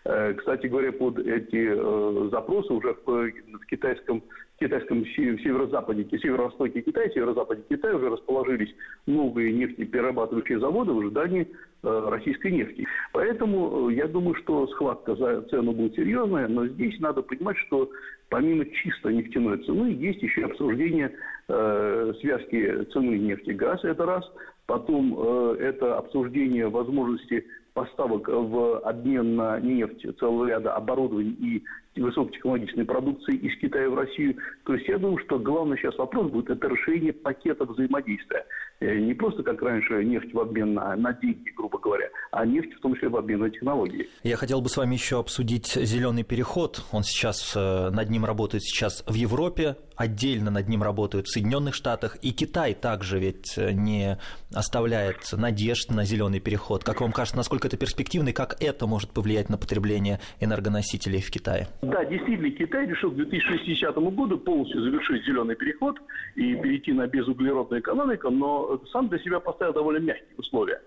Э, 0.05 0.35
кстати 0.35 0.66
говоря, 0.66 0.92
под 0.92 1.18
эти 1.18 1.68
э, 1.71 2.29
запросы 2.31 2.73
уже 2.73 2.97
в 3.05 3.66
китайском 3.71 4.23
китайском 4.61 5.07
северо-западе, 5.07 6.05
северо-востоке 6.18 6.81
Китая, 6.81 7.09
северо-западе 7.11 7.62
Китая 7.68 7.94
уже 7.94 8.11
расположились 8.11 8.75
новые 9.07 9.53
нефтеперерабатывающие 9.53 10.59
заводы 10.59 10.92
в 10.92 10.99
ожидании 10.99 11.47
э, 11.83 12.09
российской 12.11 12.51
нефти. 12.51 12.87
Поэтому 13.12 13.88
я 13.88 14.09
думаю, 14.09 14.35
что 14.35 14.66
схватка 14.68 15.14
за 15.14 15.42
цену 15.42 15.73
будет 15.73 15.94
серьезная, 15.94 16.49
но 16.49 16.66
здесь 16.66 16.99
надо 16.99 17.23
понимать, 17.23 17.57
что 17.59 17.88
помимо 18.31 18.64
чисто 18.66 19.12
нефтяной 19.12 19.59
цены 19.59 19.87
есть 19.88 20.23
еще 20.23 20.44
обсуждение 20.44 21.12
э, 21.49 22.13
связки 22.21 22.85
цены 22.93 23.19
нефти 23.19 23.51
и 23.51 23.55
газа, 23.55 23.89
это 23.89 24.07
раз. 24.07 24.25
Потом 24.67 25.15
э, 25.19 25.57
это 25.61 25.99
обсуждение 25.99 26.69
возможности 26.69 27.47
поставок 27.75 28.29
в 28.29 28.81
обмен 28.81 29.37
на 29.37 29.59
нефть 29.61 30.07
целого 30.19 30.47
ряда 30.47 30.75
оборудований 30.75 31.33
и 31.33 31.65
высокотехнологичной 32.01 32.85
продукции 32.85 33.35
из 33.37 33.59
Китая 33.61 33.89
в 33.89 33.95
Россию. 33.95 34.37
То 34.65 34.75
есть 34.75 34.89
я 34.89 34.99
думаю, 34.99 35.19
что 35.25 35.39
главный 35.39 35.77
сейчас 35.77 35.97
вопрос 35.99 36.31
будет 36.31 36.51
это 36.51 36.69
расширение 36.69 37.13
пакета 37.13 37.65
взаимодействия. 37.65 38.45
Э, 38.81 38.99
не 38.99 39.15
просто 39.15 39.43
как 39.43 39.61
раньше 39.63 40.05
нефть 40.05 40.33
в 40.33 40.39
обмен 40.39 40.75
на, 40.75 40.95
на 40.97 41.13
деньги, 41.13 41.51
грубо 41.57 41.79
говоря, 41.79 42.09
а 42.31 42.47
нефть 42.47 42.73
в 42.75 42.81
том 42.81 42.95
числе 42.95 43.09
в 43.09 43.17
обмен 43.17 43.41
на 43.41 43.51
технологии. 43.51 44.09
Я 44.23 44.37
хотел 44.37 44.61
бы 44.61 44.69
с 44.69 44.77
вами 44.77 44.95
еще 44.95 45.19
обсудить 45.19 45.67
зеленый 45.67 46.23
переход. 46.23 46.85
Он 46.93 47.03
сейчас 47.03 47.55
э, 47.57 47.91
над 47.91 48.09
ним 48.11 48.25
работает 48.25 48.63
сейчас 48.63 49.03
в 49.07 49.15
Европе, 49.15 49.77
отдельно 49.97 50.51
над 50.51 50.69
ним 50.69 50.83
работают 50.83 51.27
в 51.27 51.33
Соединенных 51.33 51.75
Штатах, 51.75 52.19
и 52.23 52.31
Китай 52.31 52.75
также 52.75 53.19
ведь 53.19 53.59
э, 53.59 53.73
не 53.73 54.19
оставляет 54.55 55.33
надежд 55.33 55.91
на 55.91 56.05
зеленый 56.05 56.39
переход. 56.41 56.85
Как 56.85 57.01
вам 57.01 57.13
кажется, 57.13 57.37
насколько 57.37 57.67
это 57.67 57.77
перспективно 57.77 58.29
и 58.29 58.33
как 58.33 58.63
это 58.63 58.87
может 58.87 59.11
повлиять 59.11 59.49
на 59.49 59.59
потребление 59.59 60.21
энергоносителей 60.41 61.21
в 61.21 61.31
Китае? 61.31 61.69
Да, 61.90 62.05
действительно, 62.05 62.51
Китай 62.51 62.87
решил 62.87 63.11
к 63.11 63.16
2060 63.16 63.96
году 63.96 64.38
полностью 64.38 64.83
завершить 64.83 65.24
зеленый 65.24 65.57
переход 65.57 65.96
и 66.35 66.55
перейти 66.57 66.92
на 66.92 67.07
безуглеродную 67.07 67.81
экономику, 67.81 68.31
но 68.31 68.81
сам 68.92 69.09
для 69.09 69.18
себя 69.18 69.40
поставил 69.40 69.72
довольно 69.72 69.98
мягкие 69.98 70.37
условия. 70.37 70.81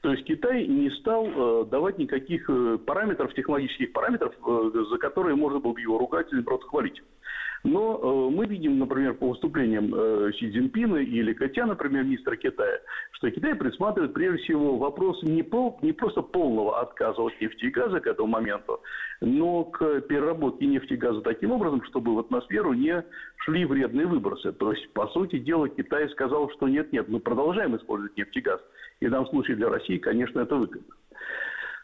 То 0.00 0.12
есть 0.12 0.24
Китай 0.24 0.66
не 0.66 0.90
стал 0.90 1.26
э, 1.26 1.64
давать 1.66 1.98
никаких 1.98 2.48
э, 2.48 2.78
параметров, 2.86 3.34
технологических 3.34 3.92
параметров, 3.92 4.32
э, 4.46 4.84
за 4.90 4.98
которые 4.98 5.34
можно 5.34 5.58
было 5.58 5.72
бы 5.72 5.80
его 5.80 5.98
ругать 5.98 6.32
или 6.32 6.40
просто 6.42 6.66
хвалить. 6.66 7.02
Но 7.64 7.98
э, 8.00 8.34
мы 8.34 8.46
видим, 8.46 8.78
например, 8.78 9.14
по 9.14 9.30
выступлениям 9.30 9.92
э, 9.94 10.32
Си 10.38 10.50
Цзиньпина 10.50 10.96
или 10.96 11.32
Катяна, 11.32 11.74
премьер-министра 11.74 12.36
Китая, 12.36 12.78
что 13.12 13.30
Китай 13.30 13.54
предусматривает 13.54 14.14
прежде 14.14 14.42
всего 14.44 14.76
вопрос 14.76 15.22
не, 15.22 15.42
пол, 15.42 15.78
не 15.82 15.92
просто 15.92 16.22
полного 16.22 16.80
отказа 16.80 17.20
от 17.20 17.40
нефти 17.40 17.66
и 17.66 17.70
газа 17.70 18.00
к 18.00 18.06
этому 18.06 18.28
моменту, 18.28 18.80
но 19.20 19.64
к 19.64 20.00
переработке 20.02 20.66
нефти 20.66 20.92
и 20.94 20.96
газа 20.96 21.20
таким 21.20 21.52
образом, 21.52 21.82
чтобы 21.84 22.14
в 22.14 22.18
атмосферу 22.20 22.72
не 22.72 23.04
шли 23.38 23.64
вредные 23.64 24.06
выбросы. 24.06 24.52
То 24.52 24.72
есть, 24.72 24.92
по 24.92 25.08
сути 25.08 25.38
дела, 25.38 25.68
Китай 25.68 26.08
сказал, 26.10 26.50
что 26.50 26.68
нет-нет, 26.68 27.08
мы 27.08 27.18
продолжаем 27.18 27.76
использовать 27.76 28.16
нефть 28.16 28.36
и 28.36 28.40
газ. 28.40 28.60
И 29.00 29.06
в 29.06 29.10
данном 29.10 29.28
случае 29.28 29.56
для 29.56 29.68
России, 29.68 29.98
конечно, 29.98 30.40
это 30.40 30.56
выгодно. 30.56 30.94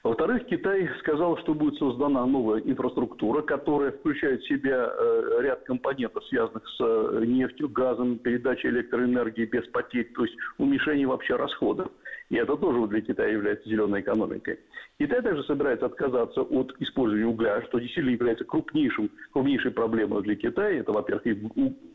Во-вторых, 0.04 0.44
Китай 0.44 0.86
сказал, 0.98 1.38
что 1.38 1.54
будет 1.54 1.78
создана 1.78 2.26
новая 2.26 2.60
инфраструктура, 2.60 3.40
которая 3.40 3.90
включает 3.90 4.42
в 4.42 4.48
себя 4.48 4.92
э, 4.92 5.38
ряд 5.40 5.64
компонентов, 5.64 6.22
связанных 6.26 6.62
с 6.68 6.76
э, 6.78 7.24
нефтью, 7.24 7.70
газом, 7.70 8.18
передачей 8.18 8.68
электроэнергии 8.68 9.46
без 9.46 9.66
потерь, 9.68 10.12
то 10.14 10.24
есть 10.24 10.36
уменьшение 10.58 11.06
вообще 11.06 11.36
расходов. 11.36 11.88
И 12.28 12.36
это 12.36 12.54
тоже 12.56 12.86
для 12.88 13.00
Китая 13.00 13.28
является 13.28 13.66
зеленой 13.66 14.02
экономикой. 14.02 14.58
Китай 14.98 15.22
также 15.22 15.42
собирается 15.44 15.86
отказаться 15.86 16.42
от 16.42 16.74
использования 16.80 17.26
угля, 17.26 17.62
что 17.62 17.78
действительно 17.78 18.12
является 18.12 18.44
крупнейшим, 18.44 19.10
крупнейшей 19.32 19.70
проблемой 19.70 20.22
для 20.22 20.36
Китая. 20.36 20.80
Это, 20.80 20.92
во-первых, 20.92 21.24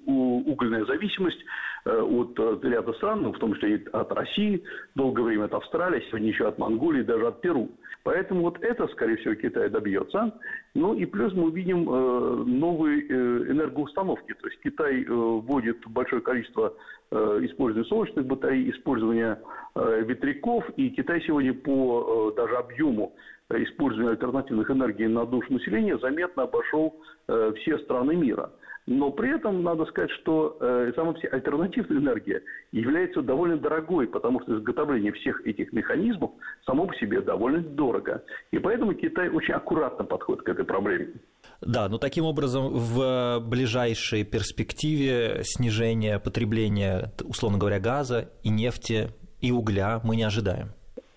угольная 0.05 0.85
зависимость 0.85 1.39
от 1.85 2.63
ряда 2.63 2.93
стран, 2.93 3.21
ну, 3.23 3.33
в 3.33 3.39
том 3.39 3.53
числе 3.55 3.75
и 3.75 3.87
от 3.91 4.11
России, 4.11 4.63
долгое 4.95 5.23
время 5.23 5.45
от 5.45 5.53
Австралии, 5.53 6.03
сегодня 6.09 6.29
еще 6.29 6.47
от 6.47 6.57
Монголии, 6.57 7.03
даже 7.03 7.27
от 7.27 7.41
Перу. 7.41 7.69
Поэтому 8.03 8.41
вот 8.41 8.57
это, 8.61 8.87
скорее 8.87 9.17
всего, 9.17 9.35
Китай 9.35 9.69
добьется. 9.69 10.33
Ну 10.73 10.93
и 10.93 11.05
плюс 11.05 11.33
мы 11.33 11.45
увидим 11.45 11.89
э, 11.89 12.43
новые 12.45 13.05
э, 13.07 13.51
энергоустановки. 13.51 14.33
То 14.33 14.47
есть 14.47 14.61
Китай 14.61 15.03
э, 15.03 15.05
вводит 15.07 15.85
большое 15.87 16.21
количество 16.21 16.73
э, 17.11 17.39
использования 17.43 17.87
солнечных 17.87 18.25
батарей, 18.25 18.71
использования 18.71 19.39
э, 19.75 20.03
ветряков. 20.05 20.67
И 20.77 20.89
Китай 20.89 21.21
сегодня 21.27 21.53
по 21.53 22.31
э, 22.33 22.37
даже 22.37 22.55
объему 22.55 23.13
использования 23.51 24.11
альтернативных 24.11 24.69
энергий 24.69 25.07
на 25.07 25.25
душу 25.25 25.51
населения 25.51 25.97
заметно 25.97 26.43
обошел 26.43 26.95
э, 27.27 27.53
все 27.57 27.79
страны 27.79 28.15
мира. 28.15 28.51
Но 28.89 29.12
при 29.12 29.36
этом 29.36 29.62
надо 29.62 29.86
сказать, 29.86 30.10
что 30.19 30.58
э, 30.60 30.91
сама 30.95 31.13
альтернативная 31.32 31.99
энергия 31.99 32.41
является 32.71 33.21
довольно 33.21 33.56
дорогой, 33.56 34.08
потому 34.08 34.41
что 34.41 34.58
изготовление 34.58 35.12
всех 35.12 35.45
этих 35.45 35.71
механизмов 35.71 36.32
само 36.65 36.88
по 36.88 36.95
себе 36.95 37.21
довольно 37.21 37.60
дорого. 37.60 38.23
И 38.49 38.58
поэтому 38.58 38.95
Китай 38.95 39.30
очень 39.30 39.54
аккуратно 39.54 40.06
подходит 40.06 40.41
к 40.41 40.49
этой 40.49 40.65
проблеме. 40.65 41.13
Да, 41.62 41.88
но 41.88 41.99
таким 41.99 42.25
образом 42.25 42.69
в 42.73 43.39
ближайшей 43.41 44.23
перспективе 44.23 45.41
снижения 45.43 46.17
потребления, 46.17 47.12
условно 47.23 47.60
говоря, 47.60 47.80
газа 47.80 48.32
и 48.41 48.49
нефти 48.49 49.10
и 49.39 49.52
угля 49.52 50.02
мы 50.04 50.15
не 50.15 50.23
ожидаем. 50.23 50.69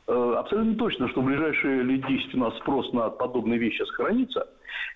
Э, 0.09 0.35
абсолютно 0.37 0.75
точно, 0.75 1.09
что 1.09 1.23
в 1.23 1.25
ближайшие 1.25 1.85
лет 1.85 2.07
10 2.07 2.35
у 2.35 2.39
нас 2.39 2.55
спрос 2.59 2.93
на 2.93 3.09
подобные 3.09 3.59
вещи 3.59 3.83
сохранится. 3.85 4.47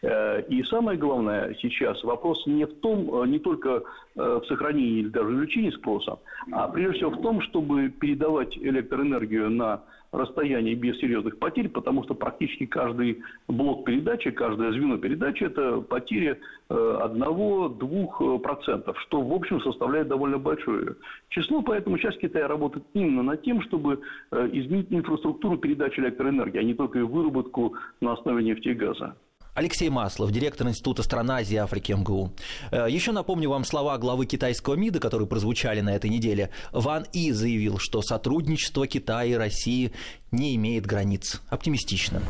Э, 0.03 0.43
и 0.49 0.63
самое 0.65 0.99
главное 0.99 1.55
сейчас 1.61 2.03
вопрос 2.05 2.47
не 2.47 2.65
в 2.65 2.75
том, 2.81 3.23
э, 3.23 3.27
не 3.27 3.39
только 3.39 3.83
в 4.15 4.45
сохранении 4.49 5.01
или 5.01 5.09
даже 5.09 5.29
увеличении 5.29 5.69
спроса, 5.69 6.19
а 6.51 6.69
прежде 6.69 6.97
всего 6.97 7.11
в 7.11 7.21
том, 7.21 7.43
чтобы 7.43 7.91
передавать 7.91 8.57
электроэнергию 8.57 9.51
на 9.51 9.83
расстоянии 10.13 10.75
без 10.75 10.99
серьезных 10.99 11.39
потерь, 11.39 11.69
потому 11.69 12.03
что 12.05 12.15
практически 12.15 12.65
каждый 12.67 13.23
блок 13.49 13.85
передачи, 13.85 14.31
каждое 14.31 14.73
звено 14.73 14.97
передачи– 14.99 15.45
это 15.47 15.81
потери 15.81 16.39
1-2%, 16.69 18.95
что, 18.99 19.23
в 19.23 19.33
общем, 19.33 19.61
составляет 19.61 20.09
довольно 20.09 20.39
большое 20.39 20.97
число. 21.29 21.63
Поэтому 21.63 21.97
сейчас 21.99 22.17
Китай 22.17 22.45
работает 22.47 22.85
именно 22.95 23.23
над 23.23 23.43
тем, 23.43 23.63
чтобы 23.63 24.01
э, 24.31 24.49
изменить 24.53 24.89
инфраструктуру 24.91 25.59
передачи 25.59 26.01
электроэнергии, 26.01 26.59
а 26.59 26.65
не 26.65 26.75
только 26.75 27.05
выработку 27.05 27.75
на 28.01 28.13
основе 28.13 28.43
нефти 28.43 28.69
и 28.69 28.75
газа. 28.75 29.17
Алексей 29.57 29.89
Маслов, 29.89 30.31
директор 30.33 30.69
Института 30.69 31.03
стран 31.03 31.31
Азии 31.31 31.55
и 31.55 31.57
Африки 31.57 31.93
МГУ. 31.93 32.31
Э, 32.71 32.87
Еще 32.91 33.11
напомню 33.13 33.49
вам 33.49 33.65
слова 33.65 33.97
главы 33.97 34.27
китайского 34.27 34.75
МИДа, 34.75 35.01
которые 35.01 35.27
прозвучали 35.27 35.81
на 35.81 35.97
этой 35.97 36.11
неделе. 36.11 36.51
Ван 36.73 37.07
И 37.15 37.33
заявил, 37.33 37.79
что 37.79 38.03
сотрудничество 38.03 38.87
Китая 38.87 39.25
и 39.25 39.35
России 39.35 39.93
не 40.31 40.55
имеет 40.57 40.85
границ. 40.85 41.41
Оптимистично. 41.49 42.21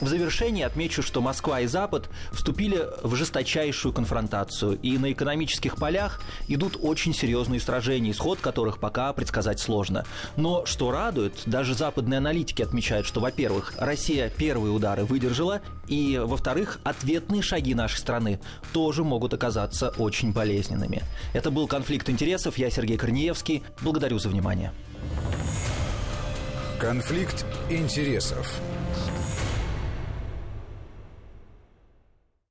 В 0.00 0.08
завершении 0.08 0.62
отмечу, 0.62 1.02
что 1.02 1.20
Москва 1.20 1.60
и 1.60 1.66
Запад 1.66 2.08
вступили 2.32 2.88
в 3.02 3.14
жесточайшую 3.14 3.92
конфронтацию, 3.92 4.78
и 4.80 4.96
на 4.96 5.12
экономических 5.12 5.76
полях 5.76 6.22
идут 6.48 6.78
очень 6.80 7.12
серьезные 7.12 7.60
сражения, 7.60 8.12
исход 8.12 8.40
которых 8.40 8.78
пока 8.78 9.12
предсказать 9.12 9.60
сложно. 9.60 10.06
Но 10.36 10.64
что 10.64 10.90
радует, 10.90 11.42
даже 11.44 11.74
западные 11.74 12.18
аналитики 12.18 12.62
отмечают, 12.62 13.06
что, 13.06 13.20
во-первых, 13.20 13.74
Россия 13.76 14.30
первые 14.30 14.72
удары 14.72 15.04
выдержала, 15.04 15.60
и, 15.86 16.18
во-вторых, 16.22 16.80
ответные 16.82 17.42
шаги 17.42 17.74
нашей 17.74 17.98
страны 17.98 18.40
тоже 18.72 19.04
могут 19.04 19.34
оказаться 19.34 19.90
очень 19.98 20.32
болезненными. 20.32 21.02
Это 21.34 21.50
был 21.50 21.66
«Конфликт 21.66 22.08
интересов», 22.08 22.56
я 22.56 22.70
Сергей 22.70 22.96
Корнеевский. 22.96 23.62
Благодарю 23.82 24.18
за 24.18 24.30
внимание. 24.30 24.72
«Конфликт 26.78 27.44
интересов» 27.68 28.60